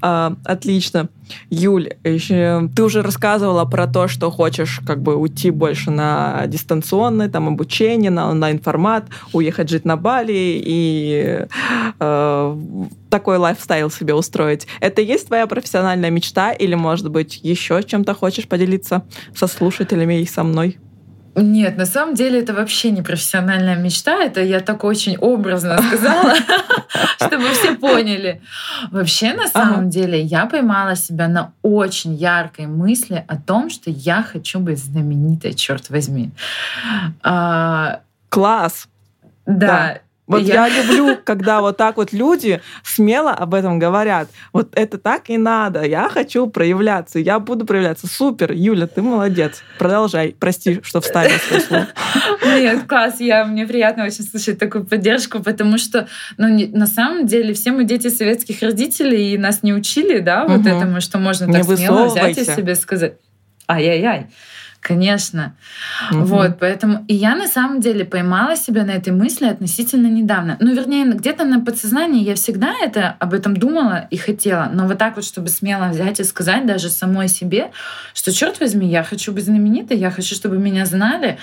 А, 0.00 0.34
отлично. 0.44 1.08
Юль, 1.50 1.90
еще, 2.04 2.70
ты 2.74 2.82
уже 2.82 3.02
рассказывала 3.02 3.64
про 3.64 3.86
то, 3.86 4.08
что 4.08 4.30
хочешь 4.30 4.80
как 4.86 5.02
бы 5.02 5.16
уйти 5.16 5.50
больше 5.50 5.90
на 5.90 6.44
дистанционное 6.46 7.28
там, 7.28 7.48
обучение, 7.48 8.10
на 8.10 8.30
онлайн-формат, 8.30 9.06
уехать 9.32 9.68
жить 9.68 9.84
на 9.84 9.96
Бали 9.96 10.32
и 10.32 11.46
э, 12.00 12.56
такой 13.10 13.36
лайфстайл 13.36 13.90
себе 13.90 14.14
устроить. 14.14 14.66
Это 14.80 15.02
есть 15.02 15.26
твоя 15.26 15.46
профессиональная 15.46 16.10
мечта 16.10 16.52
или, 16.52 16.74
может 16.74 17.10
быть, 17.10 17.40
еще 17.42 17.82
чем-то 17.82 18.14
хочешь 18.14 18.48
поделиться 18.48 19.04
со 19.34 19.46
слушателями 19.46 20.20
и 20.20 20.26
со 20.26 20.44
мной? 20.44 20.78
Нет, 21.40 21.76
на 21.76 21.86
самом 21.86 22.14
деле 22.14 22.40
это 22.40 22.52
вообще 22.52 22.90
не 22.90 23.02
профессиональная 23.02 23.76
мечта. 23.76 24.22
Это 24.22 24.42
я 24.42 24.60
так 24.60 24.84
очень 24.84 25.16
образно 25.16 25.80
сказала, 25.88 26.34
чтобы 27.16 27.48
все 27.50 27.74
поняли. 27.74 28.40
Вообще, 28.90 29.34
на 29.34 29.48
самом 29.48 29.90
деле, 29.90 30.20
я 30.20 30.46
поймала 30.46 30.96
себя 30.96 31.28
на 31.28 31.52
очень 31.62 32.14
яркой 32.14 32.66
мысли 32.66 33.24
о 33.26 33.36
том, 33.36 33.70
что 33.70 33.90
я 33.90 34.22
хочу 34.22 34.58
быть 34.60 34.78
знаменитой, 34.78 35.54
черт 35.54 35.90
возьми. 35.90 36.30
А, 37.22 38.00
Класс! 38.28 38.88
Да, 39.46 40.00
вот 40.28 40.42
я... 40.42 40.66
я 40.66 40.82
люблю, 40.82 41.16
когда 41.24 41.60
вот 41.60 41.76
так 41.78 41.96
вот 41.96 42.12
люди 42.12 42.60
смело 42.84 43.30
об 43.32 43.54
этом 43.54 43.78
говорят. 43.78 44.28
Вот 44.52 44.68
это 44.74 44.98
так 44.98 45.30
и 45.30 45.38
надо. 45.38 45.82
Я 45.84 46.08
хочу 46.08 46.46
проявляться. 46.48 47.18
Я 47.18 47.38
буду 47.38 47.64
проявляться. 47.64 48.06
Супер, 48.06 48.52
Юля, 48.52 48.86
ты 48.86 49.00
молодец. 49.00 49.62
Продолжай. 49.78 50.36
Прости, 50.38 50.80
что 50.82 51.00
вставила 51.00 51.38
свое 51.38 51.62
слово. 51.62 51.86
Нет, 52.44 52.86
класс. 52.86 53.20
Я, 53.20 53.44
мне 53.46 53.66
приятно 53.66 54.04
очень 54.04 54.24
слышать 54.24 54.58
такую 54.58 54.84
поддержку, 54.84 55.42
потому 55.42 55.78
что 55.78 56.08
ну, 56.36 56.48
не, 56.48 56.66
на 56.66 56.86
самом 56.86 57.26
деле 57.26 57.54
все 57.54 57.72
мы 57.72 57.84
дети 57.84 58.08
советских 58.08 58.62
родителей, 58.62 59.32
и 59.32 59.38
нас 59.38 59.62
не 59.62 59.72
учили, 59.72 60.18
да, 60.18 60.46
вот 60.46 60.60
угу. 60.60 60.68
этому, 60.68 61.00
что 61.00 61.18
можно 61.18 61.50
так 61.50 61.64
смело 61.64 62.06
взять 62.06 62.36
и 62.36 62.44
себе 62.44 62.74
сказать. 62.74 63.14
Ай-яй-яй. 63.66 64.28
Конечно. 64.80 65.54
Угу. 66.10 66.20
Вот, 66.20 66.58
поэтому 66.60 67.04
и 67.08 67.14
я 67.14 67.34
на 67.34 67.46
самом 67.46 67.80
деле 67.80 68.04
поймала 68.04 68.56
себя 68.56 68.84
на 68.84 68.92
этой 68.92 69.12
мысли 69.12 69.46
относительно 69.46 70.06
недавно. 70.06 70.56
Ну, 70.60 70.74
вернее, 70.74 71.04
где-то 71.04 71.44
на 71.44 71.60
подсознании 71.60 72.22
я 72.22 72.36
всегда 72.36 72.72
это 72.82 73.16
об 73.18 73.34
этом 73.34 73.56
думала 73.56 74.06
и 74.10 74.16
хотела, 74.16 74.70
но 74.72 74.86
вот 74.86 74.98
так 74.98 75.16
вот, 75.16 75.24
чтобы 75.24 75.48
смело 75.48 75.88
взять 75.88 76.20
и 76.20 76.24
сказать 76.24 76.64
даже 76.64 76.90
самой 76.90 77.28
себе, 77.28 77.70
что 78.14 78.32
черт 78.32 78.60
возьми, 78.60 78.88
я 78.88 79.02
хочу 79.02 79.32
быть 79.32 79.44
знаменитой, 79.44 79.98
я 79.98 80.10
хочу, 80.10 80.34
чтобы 80.34 80.58
меня 80.58 80.86
знали. 80.86 81.38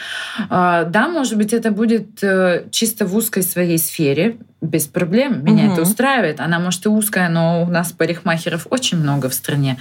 А, 0.50 0.86
да, 0.86 1.08
может 1.08 1.38
быть, 1.38 1.54
это 1.54 1.72
будет 1.72 2.24
э, 2.24 2.66
чисто 2.72 3.06
в 3.06 3.16
узкой 3.16 3.44
своей 3.44 3.78
сфере, 3.78 4.38
без 4.66 4.88
проблем. 4.88 5.44
Меня 5.44 5.66
угу. 5.66 5.74
это 5.74 5.82
устраивает. 5.84 6.40
Она, 6.40 6.60
может, 6.60 6.86
и 6.86 6.90
узкая, 6.90 7.30
но 7.30 7.64
у 7.64 7.70
нас 7.70 7.92
парикмахеров 7.92 8.68
очень 8.70 8.98
много 8.98 9.30
в 9.30 9.34
стране. 9.34 9.78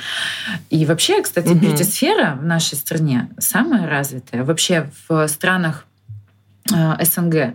И 0.70 0.84
вообще, 0.86 1.22
кстати, 1.22 1.48
угу. 1.48 1.58
бьюти-сфера 1.58 2.36
в 2.40 2.44
нашей 2.44 2.76
стране 2.76 3.28
самая 3.44 3.88
развитая. 3.88 4.44
Вообще 4.44 4.90
в 5.08 5.26
странах 5.28 5.86
э, 6.72 7.04
СНГ. 7.04 7.54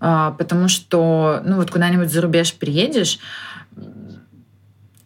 Э, 0.00 0.32
потому 0.38 0.68
что, 0.68 1.42
ну 1.44 1.56
вот 1.56 1.70
куда-нибудь 1.70 2.10
за 2.10 2.20
рубеж 2.20 2.54
приедешь, 2.54 3.18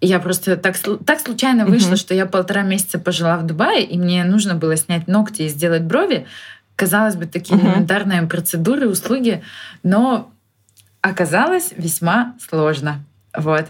я 0.01 0.19
просто 0.19 0.57
так, 0.57 0.77
так 1.05 1.21
случайно 1.21 1.67
вышло, 1.67 1.93
mm 1.93 1.97
что 1.97 2.15
я 2.15 2.25
полтора 2.25 2.63
месяца 2.63 2.99
пожила 2.99 3.37
в 3.37 3.45
Дубае, 3.45 3.85
и 3.85 3.99
мне 3.99 4.25
нужно 4.25 4.55
было 4.55 4.77
снять 4.77 5.07
ногти 5.07 5.43
и 5.43 5.49
сделать 5.49 5.83
брови. 5.83 6.27
Казалось 6.77 7.17
бы, 7.17 7.27
такие 7.27 7.61
mm 7.61 7.65
элементарные 7.65 8.23
процедуры, 8.23 8.89
услуги, 8.89 9.43
но 9.83 10.33
оказалось 11.03 11.73
весьма 11.77 12.35
сложно. 12.49 13.05
Вот. 13.37 13.67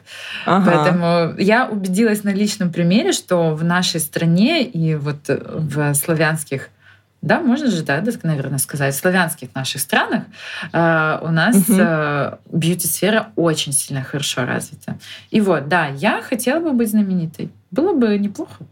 Ага. 0.46 0.70
Поэтому 0.70 1.38
я 1.38 1.68
убедилась 1.68 2.24
на 2.24 2.30
личном 2.30 2.72
примере, 2.72 3.12
что 3.12 3.54
в 3.54 3.64
нашей 3.64 4.00
стране 4.00 4.64
и 4.64 4.94
вот 4.94 5.28
в 5.28 5.94
славянских 5.94 6.70
да, 7.22 7.40
можно 7.40 7.70
же, 7.70 7.82
да, 7.82 8.02
наверное, 8.22 8.58
сказать, 8.58 8.94
в 8.94 8.98
славянских 8.98 9.54
наших 9.54 9.82
странах 9.82 10.24
э, 10.72 11.18
у 11.20 11.28
нас 11.28 11.54
угу. 11.68 11.78
э, 11.78 12.36
бьюти-сфера 12.50 13.28
очень 13.36 13.72
сильно 13.72 14.02
хорошо 14.02 14.46
развита. 14.46 14.98
И 15.30 15.42
вот, 15.42 15.68
да, 15.68 15.88
я 15.88 16.22
хотела 16.22 16.60
бы 16.60 16.72
быть 16.72 16.88
знаменитой. 16.90 17.50
Было 17.70 17.92
бы 17.92 18.16
неплохо. 18.18 18.64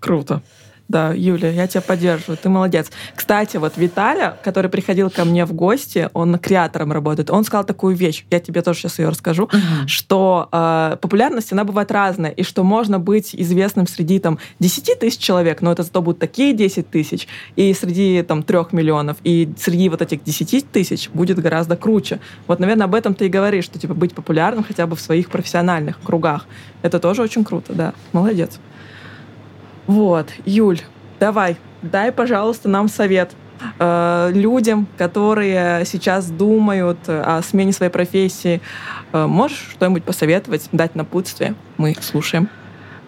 Круто. 0.00 0.42
Да, 0.88 1.12
Юля, 1.14 1.50
я 1.50 1.66
тебя 1.66 1.80
поддерживаю, 1.80 2.36
ты 2.36 2.50
молодец. 2.50 2.90
Кстати, 3.14 3.56
вот 3.56 3.72
Виталя, 3.76 4.36
который 4.44 4.70
приходил 4.70 5.08
ко 5.08 5.24
мне 5.24 5.46
в 5.46 5.54
гости, 5.54 6.10
он 6.12 6.38
креатором 6.38 6.92
работает, 6.92 7.30
он 7.30 7.44
сказал 7.44 7.64
такую 7.64 7.96
вещь, 7.96 8.26
я 8.30 8.38
тебе 8.38 8.60
тоже 8.60 8.80
сейчас 8.80 8.98
ее 8.98 9.08
расскажу, 9.08 9.44
угу. 9.44 9.56
что 9.86 10.48
э, 10.52 10.96
популярность, 11.00 11.52
она 11.52 11.64
бывает 11.64 11.90
разная, 11.90 12.30
и 12.30 12.42
что 12.42 12.64
можно 12.64 13.00
быть 13.00 13.34
известным 13.34 13.86
среди 13.86 14.18
там 14.18 14.38
10 14.60 14.98
тысяч 14.98 15.18
человек, 15.18 15.62
но 15.62 15.72
это 15.72 15.84
зато 15.84 16.02
будут 16.02 16.20
такие 16.20 16.52
10 16.52 16.90
тысяч, 16.90 17.28
и 17.56 17.72
среди 17.72 18.22
там 18.22 18.42
3 18.42 18.58
миллионов, 18.72 19.16
и 19.24 19.50
среди 19.58 19.88
вот 19.88 20.02
этих 20.02 20.22
10 20.22 20.70
тысяч 20.70 21.08
будет 21.14 21.38
гораздо 21.38 21.76
круче. 21.76 22.20
Вот, 22.46 22.60
наверное, 22.60 22.84
об 22.84 22.94
этом 22.94 23.14
ты 23.14 23.26
и 23.26 23.28
говоришь, 23.30 23.64
что 23.64 23.78
типа 23.78 23.94
быть 23.94 24.14
популярным 24.14 24.64
хотя 24.64 24.86
бы 24.86 24.96
в 24.96 25.00
своих 25.00 25.30
профессиональных 25.30 25.98
кругах. 26.02 26.46
Это 26.82 26.98
тоже 26.98 27.22
очень 27.22 27.42
круто, 27.42 27.72
да. 27.72 27.94
Молодец. 28.12 28.60
Вот, 29.86 30.30
Юль, 30.44 30.80
давай, 31.20 31.56
дай, 31.82 32.12
пожалуйста, 32.12 32.68
нам 32.68 32.88
совет 32.88 33.32
э, 33.78 34.30
людям, 34.34 34.86
которые 34.96 35.84
сейчас 35.84 36.30
думают 36.30 36.98
о 37.06 37.42
смене 37.42 37.72
своей 37.72 37.92
профессии. 37.92 38.60
Э, 39.12 39.26
можешь 39.26 39.70
что-нибудь 39.72 40.04
посоветовать, 40.04 40.68
дать 40.72 40.94
напутствие? 40.94 41.54
Мы 41.76 41.94
слушаем. 42.00 42.48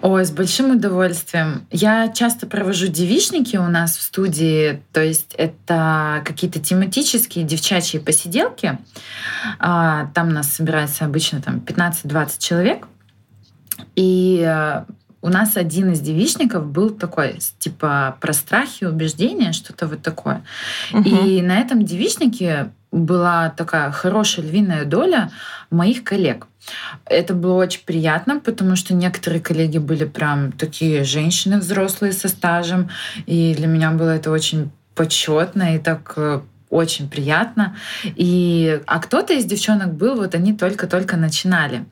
Ой, 0.02 0.24
с 0.24 0.30
большим 0.30 0.72
удовольствием. 0.72 1.66
Я 1.70 2.08
часто 2.08 2.46
провожу 2.46 2.86
девичники 2.86 3.56
у 3.56 3.66
нас 3.66 3.96
в 3.96 4.02
студии, 4.02 4.82
то 4.92 5.02
есть 5.02 5.34
это 5.36 6.22
какие-то 6.24 6.60
тематические 6.60 7.44
девчачьи 7.44 7.98
посиделки. 7.98 8.78
А, 9.58 10.06
там 10.14 10.28
нас 10.28 10.52
собирается 10.52 11.06
обычно 11.06 11.40
там 11.40 11.56
15-20 11.56 12.30
человек. 12.38 12.86
И 13.94 14.44
э, 14.46 14.84
у 15.22 15.28
нас 15.28 15.56
один 15.56 15.92
из 15.92 16.00
девичников 16.00 16.66
был 16.66 16.90
такой, 16.90 17.38
типа, 17.58 18.16
про 18.20 18.32
страхи, 18.32 18.84
убеждения, 18.84 19.52
что-то 19.52 19.86
вот 19.86 20.02
такое. 20.02 20.42
Угу. 20.92 21.08
И 21.08 21.42
на 21.42 21.58
этом 21.58 21.84
девичнике 21.84 22.70
была 22.92 23.50
такая 23.50 23.90
хорошая 23.90 24.46
львиная 24.46 24.84
доля 24.84 25.30
моих 25.70 26.04
коллег. 26.04 26.46
Это 27.04 27.34
было 27.34 27.54
очень 27.54 27.82
приятно, 27.84 28.40
потому 28.40 28.76
что 28.76 28.94
некоторые 28.94 29.40
коллеги 29.40 29.78
были 29.78 30.04
прям 30.04 30.52
такие 30.52 31.04
женщины 31.04 31.58
взрослые 31.58 32.12
со 32.12 32.28
стажем, 32.28 32.90
и 33.26 33.54
для 33.54 33.66
меня 33.66 33.90
было 33.92 34.10
это 34.10 34.30
очень 34.30 34.70
почетно 34.94 35.76
и 35.76 35.78
так 35.78 36.14
э, 36.16 36.40
очень 36.70 37.08
приятно. 37.08 37.76
И, 38.04 38.80
а 38.86 38.98
кто-то 38.98 39.34
из 39.34 39.44
девчонок 39.44 39.94
был, 39.94 40.16
вот 40.16 40.34
они 40.34 40.54
только-только 40.54 41.16
начинали. 41.16 41.84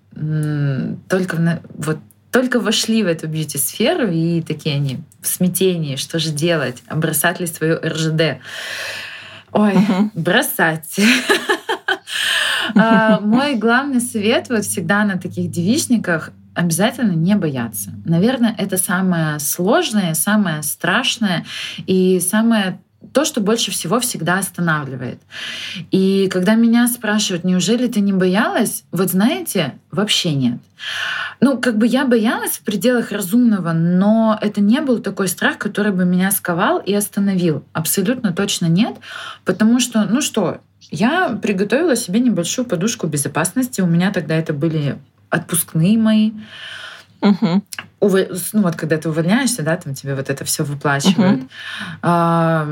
Только 1.08 1.60
вот 1.74 1.98
только 2.34 2.58
вошли 2.58 3.04
в 3.04 3.06
эту 3.06 3.28
бьюти-сферу, 3.28 4.10
и 4.10 4.42
такие 4.42 4.74
они 4.74 4.98
в 5.20 5.26
смятении, 5.28 5.94
что 5.94 6.18
же 6.18 6.30
делать, 6.30 6.82
бросать 6.92 7.38
ли 7.38 7.46
свою 7.46 7.78
РЖД. 7.78 8.40
Ой, 9.52 9.72
uh-huh. 9.72 10.10
бросать. 10.14 10.96
А, 12.76 13.20
мой 13.20 13.56
главный 13.56 14.00
совет 14.00 14.48
вот 14.48 14.64
всегда 14.64 15.04
на 15.04 15.18
таких 15.18 15.50
девичниках 15.50 16.30
обязательно 16.54 17.12
не 17.12 17.36
бояться. 17.36 17.90
Наверное, 18.06 18.54
это 18.56 18.78
самое 18.78 19.38
сложное, 19.38 20.14
самое 20.14 20.62
страшное 20.62 21.44
и 21.86 22.18
самое 22.20 22.80
то, 23.12 23.24
что 23.24 23.40
больше 23.40 23.70
всего 23.70 24.00
всегда 24.00 24.38
останавливает. 24.38 25.20
И 25.90 26.28
когда 26.30 26.54
меня 26.54 26.88
спрашивают, 26.88 27.44
неужели 27.44 27.86
ты 27.86 28.00
не 28.00 28.12
боялась, 28.12 28.84
вот 28.92 29.10
знаете, 29.10 29.74
вообще 29.90 30.32
нет. 30.34 30.58
Ну, 31.40 31.58
как 31.58 31.78
бы 31.78 31.86
я 31.86 32.04
боялась 32.04 32.52
в 32.52 32.62
пределах 32.62 33.12
разумного, 33.12 33.72
но 33.72 34.38
это 34.40 34.60
не 34.60 34.80
был 34.80 35.00
такой 35.00 35.28
страх, 35.28 35.58
который 35.58 35.92
бы 35.92 36.04
меня 36.04 36.30
сковал 36.30 36.78
и 36.78 36.92
остановил. 36.94 37.64
Абсолютно 37.72 38.32
точно 38.32 38.66
нет, 38.66 38.96
потому 39.44 39.80
что, 39.80 40.04
ну 40.04 40.20
что, 40.20 40.60
я 40.90 41.30
приготовила 41.42 41.96
себе 41.96 42.20
небольшую 42.20 42.66
подушку 42.66 43.06
безопасности. 43.06 43.80
У 43.80 43.86
меня 43.86 44.12
тогда 44.12 44.36
это 44.36 44.52
были 44.52 44.98
отпускные 45.28 45.98
мои. 45.98 46.32
Угу. 47.20 47.62
Ну 48.10 48.62
вот 48.62 48.76
когда 48.76 48.96
ты 48.98 49.08
увольняешься, 49.08 49.62
да, 49.62 49.76
там 49.76 49.94
тебе 49.94 50.14
вот 50.14 50.30
это 50.30 50.44
все 50.44 50.64
выплачивают. 50.64 51.42
Угу. 51.42 51.48
А, 52.02 52.68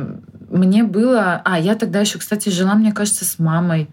мне 0.51 0.85
было... 0.85 1.41
А, 1.45 1.59
я 1.59 1.75
тогда 1.75 2.01
еще, 2.01 2.19
кстати, 2.19 2.49
жила, 2.49 2.75
мне 2.75 2.93
кажется, 2.93 3.25
с 3.25 3.39
мамой. 3.39 3.89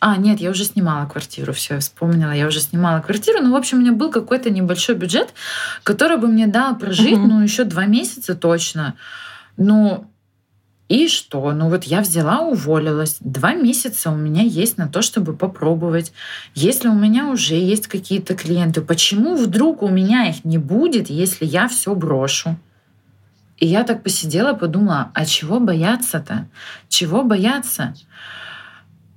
А, 0.00 0.16
нет, 0.16 0.40
я 0.40 0.50
уже 0.50 0.64
снимала 0.64 1.06
квартиру, 1.06 1.52
все, 1.52 1.74
я 1.74 1.80
вспомнила, 1.80 2.30
я 2.30 2.46
уже 2.46 2.60
снимала 2.60 3.00
квартиру. 3.00 3.40
Ну, 3.42 3.52
в 3.52 3.56
общем, 3.56 3.78
у 3.78 3.80
меня 3.82 3.92
был 3.92 4.10
какой-то 4.10 4.48
небольшой 4.48 4.94
бюджет, 4.94 5.34
который 5.82 6.16
бы 6.16 6.26
мне 6.26 6.46
дал 6.46 6.76
прожить, 6.76 7.18
угу. 7.18 7.26
ну, 7.26 7.42
еще 7.42 7.64
два 7.64 7.84
месяца 7.84 8.34
точно. 8.34 8.94
Ну, 9.58 10.09
и 10.90 11.06
что? 11.06 11.52
Ну 11.52 11.70
вот 11.70 11.84
я 11.84 12.00
взяла, 12.00 12.40
уволилась. 12.40 13.18
Два 13.20 13.54
месяца 13.54 14.10
у 14.10 14.16
меня 14.16 14.42
есть 14.42 14.76
на 14.76 14.88
то, 14.88 15.02
чтобы 15.02 15.36
попробовать. 15.36 16.12
Если 16.56 16.88
у 16.88 16.94
меня 16.94 17.28
уже 17.28 17.54
есть 17.54 17.86
какие-то 17.86 18.34
клиенты, 18.34 18.80
почему 18.80 19.36
вдруг 19.36 19.84
у 19.84 19.88
меня 19.88 20.28
их 20.28 20.44
не 20.44 20.58
будет, 20.58 21.08
если 21.08 21.44
я 21.44 21.68
все 21.68 21.94
брошу? 21.94 22.58
И 23.58 23.68
я 23.68 23.84
так 23.84 24.02
посидела, 24.02 24.52
подумала, 24.52 25.12
а 25.14 25.26
чего 25.26 25.60
бояться-то? 25.60 26.48
Чего 26.88 27.22
бояться? 27.22 27.94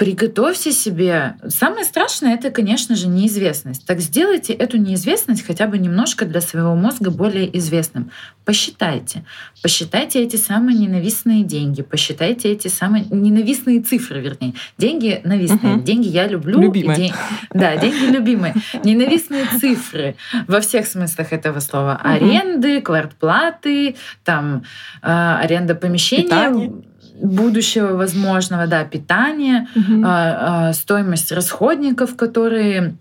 Приготовьте 0.03 0.73
себе. 0.73 1.35
Самое 1.47 1.85
страшное 1.85 2.33
это, 2.33 2.51
конечно 2.51 2.93
же, 2.93 3.07
неизвестность. 3.07 3.85
Так 3.85 4.01
сделайте 4.01 4.51
эту 4.51 4.75
неизвестность 4.75 5.47
хотя 5.47 5.65
бы 5.65 5.77
немножко 5.77 6.25
для 6.25 6.41
своего 6.41 6.75
мозга 6.75 7.09
более 7.09 7.57
известным. 7.57 8.11
Посчитайте. 8.43 9.23
Посчитайте 9.61 10.21
эти 10.21 10.35
самые 10.35 10.77
ненавистные 10.77 11.43
деньги. 11.43 11.83
Посчитайте 11.83 12.51
эти 12.51 12.67
самые 12.67 13.05
ненавистные 13.05 13.81
цифры, 13.81 14.19
вернее. 14.19 14.55
Деньги 14.77 15.21
ненавистные. 15.23 15.75
Угу. 15.75 15.83
Деньги 15.83 16.09
я 16.09 16.27
люблю. 16.27 16.59
Любимые. 16.59 16.97
День... 16.97 17.13
Да, 17.53 17.77
деньги 17.77 18.11
любимые. 18.11 18.55
Ненавистные 18.83 19.45
цифры 19.57 20.17
во 20.47 20.59
всех 20.59 20.85
смыслах 20.85 21.31
этого 21.31 21.61
слова. 21.61 22.01
Угу. 22.03 22.09
Аренды, 22.09 22.81
квартплаты, 22.81 23.95
там, 24.25 24.63
э, 25.01 25.07
аренда 25.07 25.75
помещения. 25.75 26.23
Питание 26.23 26.73
будущего 27.21 27.95
возможного, 27.95 28.67
да, 28.67 28.83
питания, 28.83 29.67
угу. 29.75 30.73
стоимость 30.73 31.31
расходников, 31.31 32.15
которые 32.15 32.95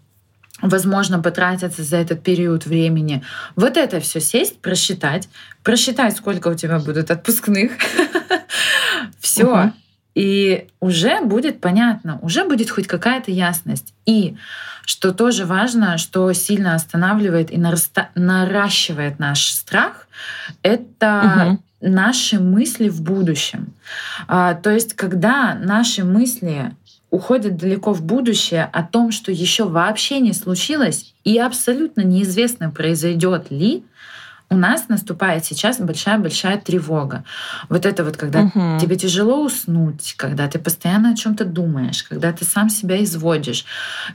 возможно, 0.62 1.18
потратятся 1.18 1.82
за 1.82 1.96
этот 1.96 2.22
период 2.22 2.66
времени. 2.66 3.22
Вот 3.56 3.76
это 3.76 3.98
все 4.00 4.20
сесть, 4.20 4.60
просчитать, 4.60 5.28
просчитать, 5.64 6.16
сколько 6.16 6.48
у 6.48 6.54
тебя 6.54 6.78
будут 6.78 7.10
отпускных. 7.10 7.72
Все. 9.20 9.72
И 10.14 10.68
уже 10.78 11.20
будет 11.22 11.60
понятно, 11.60 12.18
уже 12.22 12.44
будет 12.44 12.70
хоть 12.70 12.86
какая-то 12.86 13.30
ясность. 13.30 13.92
И 14.06 14.36
что 14.84 15.12
тоже 15.12 15.46
важно, 15.46 15.98
что 15.98 16.32
сильно 16.32 16.74
останавливает 16.74 17.50
и 17.50 17.58
наращивает 18.14 19.18
наш 19.18 19.46
страх, 19.46 20.06
это 20.62 21.58
наши 21.82 22.40
мысли 22.40 22.88
в 22.88 23.02
будущем. 23.02 23.74
А, 24.28 24.54
то 24.54 24.70
есть, 24.70 24.94
когда 24.94 25.54
наши 25.54 26.04
мысли 26.04 26.72
уходят 27.10 27.56
далеко 27.56 27.92
в 27.92 28.02
будущее 28.02 28.68
о 28.72 28.82
том, 28.82 29.12
что 29.12 29.30
еще 29.30 29.64
вообще 29.64 30.20
не 30.20 30.32
случилось 30.32 31.14
и 31.24 31.38
абсолютно 31.38 32.00
неизвестно, 32.00 32.70
произойдет 32.70 33.50
ли, 33.50 33.84
у 34.52 34.56
нас 34.56 34.88
наступает 34.88 35.44
сейчас 35.44 35.78
большая-большая 35.78 36.58
тревога. 36.58 37.24
Вот 37.68 37.86
это 37.86 38.04
вот, 38.04 38.16
когда 38.16 38.42
угу. 38.42 38.78
тебе 38.80 38.96
тяжело 38.96 39.42
уснуть, 39.42 40.14
когда 40.16 40.46
ты 40.46 40.58
постоянно 40.58 41.12
о 41.12 41.16
чем-то 41.16 41.44
думаешь, 41.44 42.02
когда 42.02 42.32
ты 42.32 42.44
сам 42.44 42.68
себя 42.68 43.02
изводишь, 43.02 43.64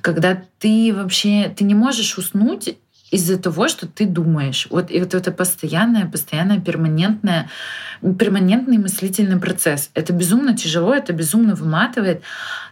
когда 0.02 0.40
ты 0.60 0.94
вообще 0.96 1.54
ты 1.56 1.64
не 1.64 1.74
можешь 1.74 2.18
уснуть 2.18 2.78
из-за 3.10 3.38
того, 3.38 3.68
что 3.68 3.88
ты 3.88 4.06
думаешь. 4.06 4.68
Вот, 4.70 4.92
и 4.92 5.00
вот 5.00 5.14
это 5.14 5.32
постоянное, 5.32 6.06
постоянное, 6.06 6.60
перманентное, 6.60 7.50
перманентный 8.02 8.78
мыслительный 8.78 9.40
процесс. 9.40 9.90
Это 9.94 10.14
безумно 10.14 10.58
тяжело, 10.58 10.94
это 10.94 11.14
безумно 11.14 11.56
выматывает. 11.56 12.22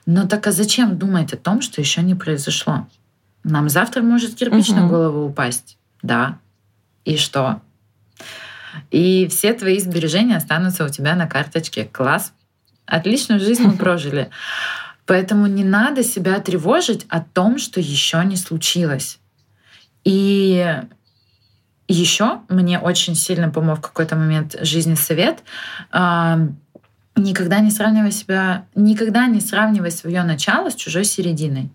Но 0.06 0.28
так 0.28 0.46
а 0.48 0.52
зачем 0.52 0.98
думать 0.98 1.34
о 1.34 1.38
том, 1.38 1.62
что 1.62 1.82
еще 1.82 2.02
не 2.02 2.16
произошло? 2.16 2.88
Нам 3.44 3.70
завтра 3.70 4.02
может 4.02 4.36
кирпич 4.36 4.70
угу. 4.70 4.80
на 4.80 4.88
голову 4.88 5.28
упасть. 5.28 5.78
Да. 6.02 6.40
И 7.06 7.18
что? 7.18 7.62
И 8.92 9.28
все 9.28 9.54
твои 9.54 9.80
сбережения 9.80 10.36
останутся 10.36 10.84
у 10.84 10.90
тебя 10.90 11.16
на 11.16 11.28
карточке. 11.28 11.86
Класс. 11.86 12.34
Отличную 12.86 13.40
жизнь 13.40 13.64
мы 13.64 13.74
прожили. 13.78 14.30
Поэтому 15.06 15.48
не 15.48 15.64
надо 15.64 16.04
себя 16.04 16.40
тревожить 16.40 17.06
о 17.10 17.22
том, 17.22 17.58
что 17.58 17.80
еще 17.80 18.24
не 18.26 18.36
случилось. 18.36 19.20
И 20.06 20.82
еще 21.88 22.40
мне 22.48 22.80
очень 22.80 23.16
сильно 23.16 23.50
помог 23.50 23.80
в 23.80 23.82
какой-то 23.82 24.16
момент 24.16 24.56
жизни 24.62 24.96
совет 24.96 25.44
никогда 27.16 27.60
не 27.60 27.72
сравнивай 27.72 28.12
себя, 28.12 28.66
никогда 28.76 29.28
не 29.28 29.40
сравнивай 29.40 29.92
свое 29.92 30.24
начало 30.24 30.70
с 30.70 30.76
чужой 30.76 31.06
серединой. 31.06 31.70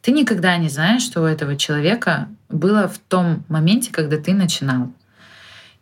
Ты 0.00 0.12
никогда 0.12 0.56
не 0.56 0.68
знаешь, 0.68 1.02
что 1.02 1.22
у 1.22 1.24
этого 1.24 1.56
человека 1.56 2.28
было 2.48 2.88
в 2.88 2.98
том 2.98 3.44
моменте, 3.48 3.92
когда 3.92 4.16
ты 4.16 4.32
начинал. 4.32 4.92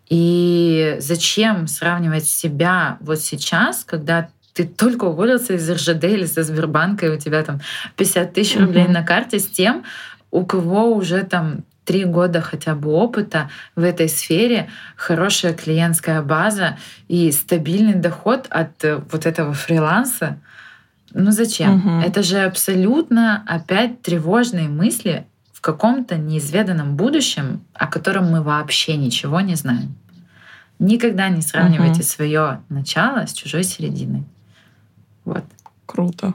И 0.09 0.97
зачем 0.99 1.67
сравнивать 1.67 2.27
себя 2.27 2.97
вот 3.01 3.21
сейчас, 3.21 3.85
когда 3.85 4.29
ты 4.55 4.65
только 4.65 5.05
уволился 5.05 5.55
из 5.55 5.71
РЖД 5.71 6.05
или 6.05 6.25
со 6.25 6.43
Сбербанка, 6.43 7.07
и 7.07 7.11
у 7.11 7.19
тебя 7.19 7.43
там 7.43 7.61
50 7.97 8.33
тысяч 8.33 8.57
рублей 8.57 8.85
угу. 8.85 8.93
на 8.93 9.03
карте 9.05 9.39
с 9.39 9.47
тем, 9.47 9.85
у 10.31 10.45
кого 10.47 10.95
уже 10.95 11.23
там 11.25 11.65
три 11.87 12.05
года 12.05 12.43
хотя 12.43 12.75
бы 12.75 12.91
опыта 12.91 13.49
в 13.77 13.83
этой 13.83 14.09
сфере, 14.09 14.69
хорошая 14.97 15.55
клиентская 15.55 16.21
база 16.21 16.77
и 17.09 17.33
стабильный 17.33 17.95
доход 17.95 18.47
от 18.51 18.85
э, 18.85 19.01
вот 19.11 19.25
этого 19.25 19.55
фриланса. 19.55 20.39
Ну 21.15 21.31
зачем? 21.31 21.77
Угу. 21.77 22.07
Это 22.07 22.23
же 22.23 22.41
абсолютно 22.41 23.43
опять 23.47 24.03
тревожные 24.03 24.69
мысли 24.69 25.27
в 25.53 25.61
каком-то 25.61 26.17
неизведанном 26.17 26.97
будущем, 26.97 27.63
о 27.73 27.87
котором 27.87 28.31
мы 28.31 28.43
вообще 28.43 28.97
ничего 28.97 29.41
не 29.41 29.55
знаем. 29.55 29.95
Никогда 30.79 31.29
не 31.31 31.41
сравнивайте 31.41 32.01
угу. 32.01 32.07
свое 32.07 32.61
начало 32.69 33.27
с 33.27 33.33
чужой 33.33 33.63
серединой. 33.63 34.25
Вот. 35.25 35.45
Круто. 35.87 36.35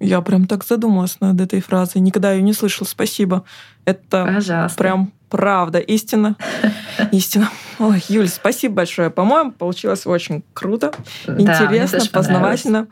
Я 0.00 0.22
прям 0.22 0.46
так 0.46 0.64
задумалась 0.64 1.18
над 1.20 1.40
этой 1.40 1.60
фразой. 1.60 2.00
Никогда 2.00 2.32
ее 2.32 2.42
не 2.42 2.54
слышала. 2.54 2.86
Спасибо. 2.88 3.44
Это 3.84 4.24
Пожалуйста. 4.34 4.78
прям 4.78 5.12
правда, 5.28 5.78
истина. 5.78 6.36
Истина. 7.12 7.48
Ой, 7.78 8.02
Юль, 8.08 8.28
спасибо 8.28 8.76
большое. 8.76 9.10
По-моему, 9.10 9.52
получилось 9.52 10.06
очень 10.06 10.42
круто, 10.52 10.92
интересно, 11.26 12.00
познавательно. 12.12 12.88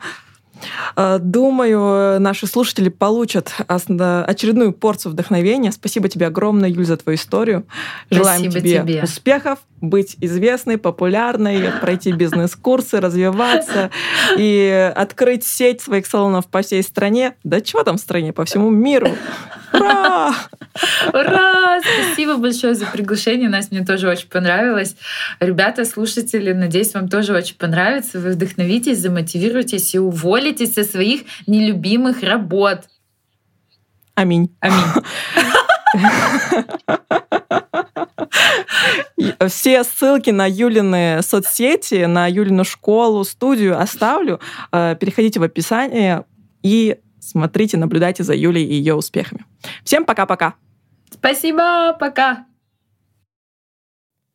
Э, 0.95 1.17
думаю, 1.19 2.19
наши 2.19 2.47
слушатели 2.47 2.89
получат 2.89 3.53
очередную 3.67 4.73
порцию 4.73 5.11
вдохновения. 5.13 5.71
Спасибо 5.71 6.09
тебе 6.09 6.27
огромное, 6.27 6.69
Юль, 6.69 6.85
за 6.85 6.97
твою 6.97 7.17
историю. 7.17 7.65
Желаем 8.09 8.51
Спасибо 8.51 8.59
тебе, 8.59 8.79
тебе 8.81 9.03
успехов, 9.03 9.59
быть 9.81 10.17
известной, 10.19 10.77
популярной, 10.77 11.71
пройти 11.81 12.11
бизнес-курсы, 12.11 12.99
развиваться 12.99 13.91
и 14.37 14.91
открыть 14.95 15.45
сеть 15.45 15.81
своих 15.81 16.05
салонов 16.05 16.47
по 16.47 16.61
всей 16.61 16.83
стране. 16.83 17.35
Да 17.43 17.61
чего 17.61 17.83
там 17.83 17.97
в 17.97 17.99
стране, 17.99 18.33
по 18.33 18.45
всему 18.45 18.69
миру. 18.69 19.09
Ура! 19.73 20.35
Ура! 21.13 21.79
Спасибо 21.81 22.37
большое 22.37 22.73
за 22.73 22.85
приглашение. 22.85 23.49
Настя, 23.49 23.75
мне 23.75 23.85
тоже 23.85 24.09
очень 24.09 24.27
понравилось. 24.27 24.95
Ребята, 25.39 25.85
слушатели, 25.85 26.53
надеюсь, 26.53 26.93
вам 26.93 27.07
тоже 27.07 27.33
очень 27.33 27.55
понравится. 27.55 28.19
Вы 28.19 28.31
вдохновитесь, 28.31 28.99
замотивируйтесь 28.99 29.93
и 29.93 29.99
уволитесь 29.99 30.48
со 30.57 30.83
своих 30.83 31.21
нелюбимых 31.47 32.23
работ. 32.23 32.87
Аминь. 34.15 34.55
Аминь. 34.59 35.03
Все 39.47 39.83
ссылки 39.83 40.29
на 40.29 40.47
Юлины 40.47 41.21
соцсети, 41.21 42.05
на 42.05 42.27
Юлину 42.27 42.63
школу, 42.63 43.23
студию 43.23 43.79
оставлю. 43.79 44.39
Э, 44.71 44.95
переходите 44.99 45.39
в 45.39 45.43
описание 45.43 46.25
и 46.61 46.99
смотрите, 47.19 47.77
наблюдайте 47.77 48.23
за 48.23 48.35
Юлей 48.35 48.65
и 48.65 48.73
ее 48.73 48.95
успехами. 48.95 49.45
Всем 49.83 50.05
пока-пока. 50.05 50.55
Спасибо, 51.11 51.95
пока. 51.99 52.45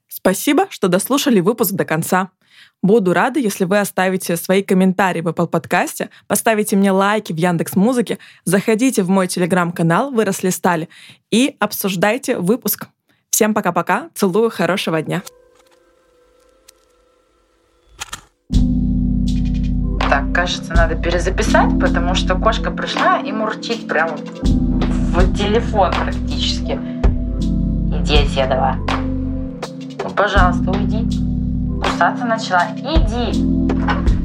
Спасибо, 0.09 0.67
что 0.71 0.89
дослушали 0.89 1.41
выпуск 1.41 1.73
до 1.73 1.85
конца. 1.85 2.31
Буду 2.83 3.15
рада, 3.15 3.41
если 3.41 3.65
вы 3.65 3.81
оставите 3.81 4.37
свои 4.37 4.63
комментарии 4.63 5.23
в 5.23 5.29
Apple 5.29 5.47
подкасте, 5.47 6.11
поставите 6.27 6.77
мне 6.77 6.91
лайки 6.91 7.33
в 7.33 7.37
Яндекс 7.37 7.77
Музыке, 7.77 8.19
заходите 8.45 9.03
в 9.03 9.09
мой 9.09 9.27
телеграм-канал 9.27 10.11
«Выросли 10.11 10.51
стали» 10.51 10.89
и 11.31 11.57
обсуждайте 11.61 12.37
выпуск. 12.39 12.89
Всем 13.31 13.55
пока-пока, 13.55 14.11
целую, 14.15 14.51
хорошего 14.51 15.01
дня. 15.01 15.23
Так, 20.11 20.33
кажется, 20.35 20.75
надо 20.75 20.95
перезаписать, 20.95 21.81
потому 21.81 22.15
что 22.15 22.37
кошка 22.37 22.71
пришла 22.71 23.19
и 23.19 23.33
мурчит 23.33 23.89
прямо 23.89 24.17
в 24.17 25.37
телефон 25.37 25.91
практически. 25.93 26.79
Иди, 27.93 28.17
Оседова. 28.19 28.77
Ну, 30.05 30.11
пожалуйста, 30.11 30.71
уйди. 30.71 31.24
Кусаться 31.95 32.25
начала. 32.25 32.67
Иди. 32.77 34.24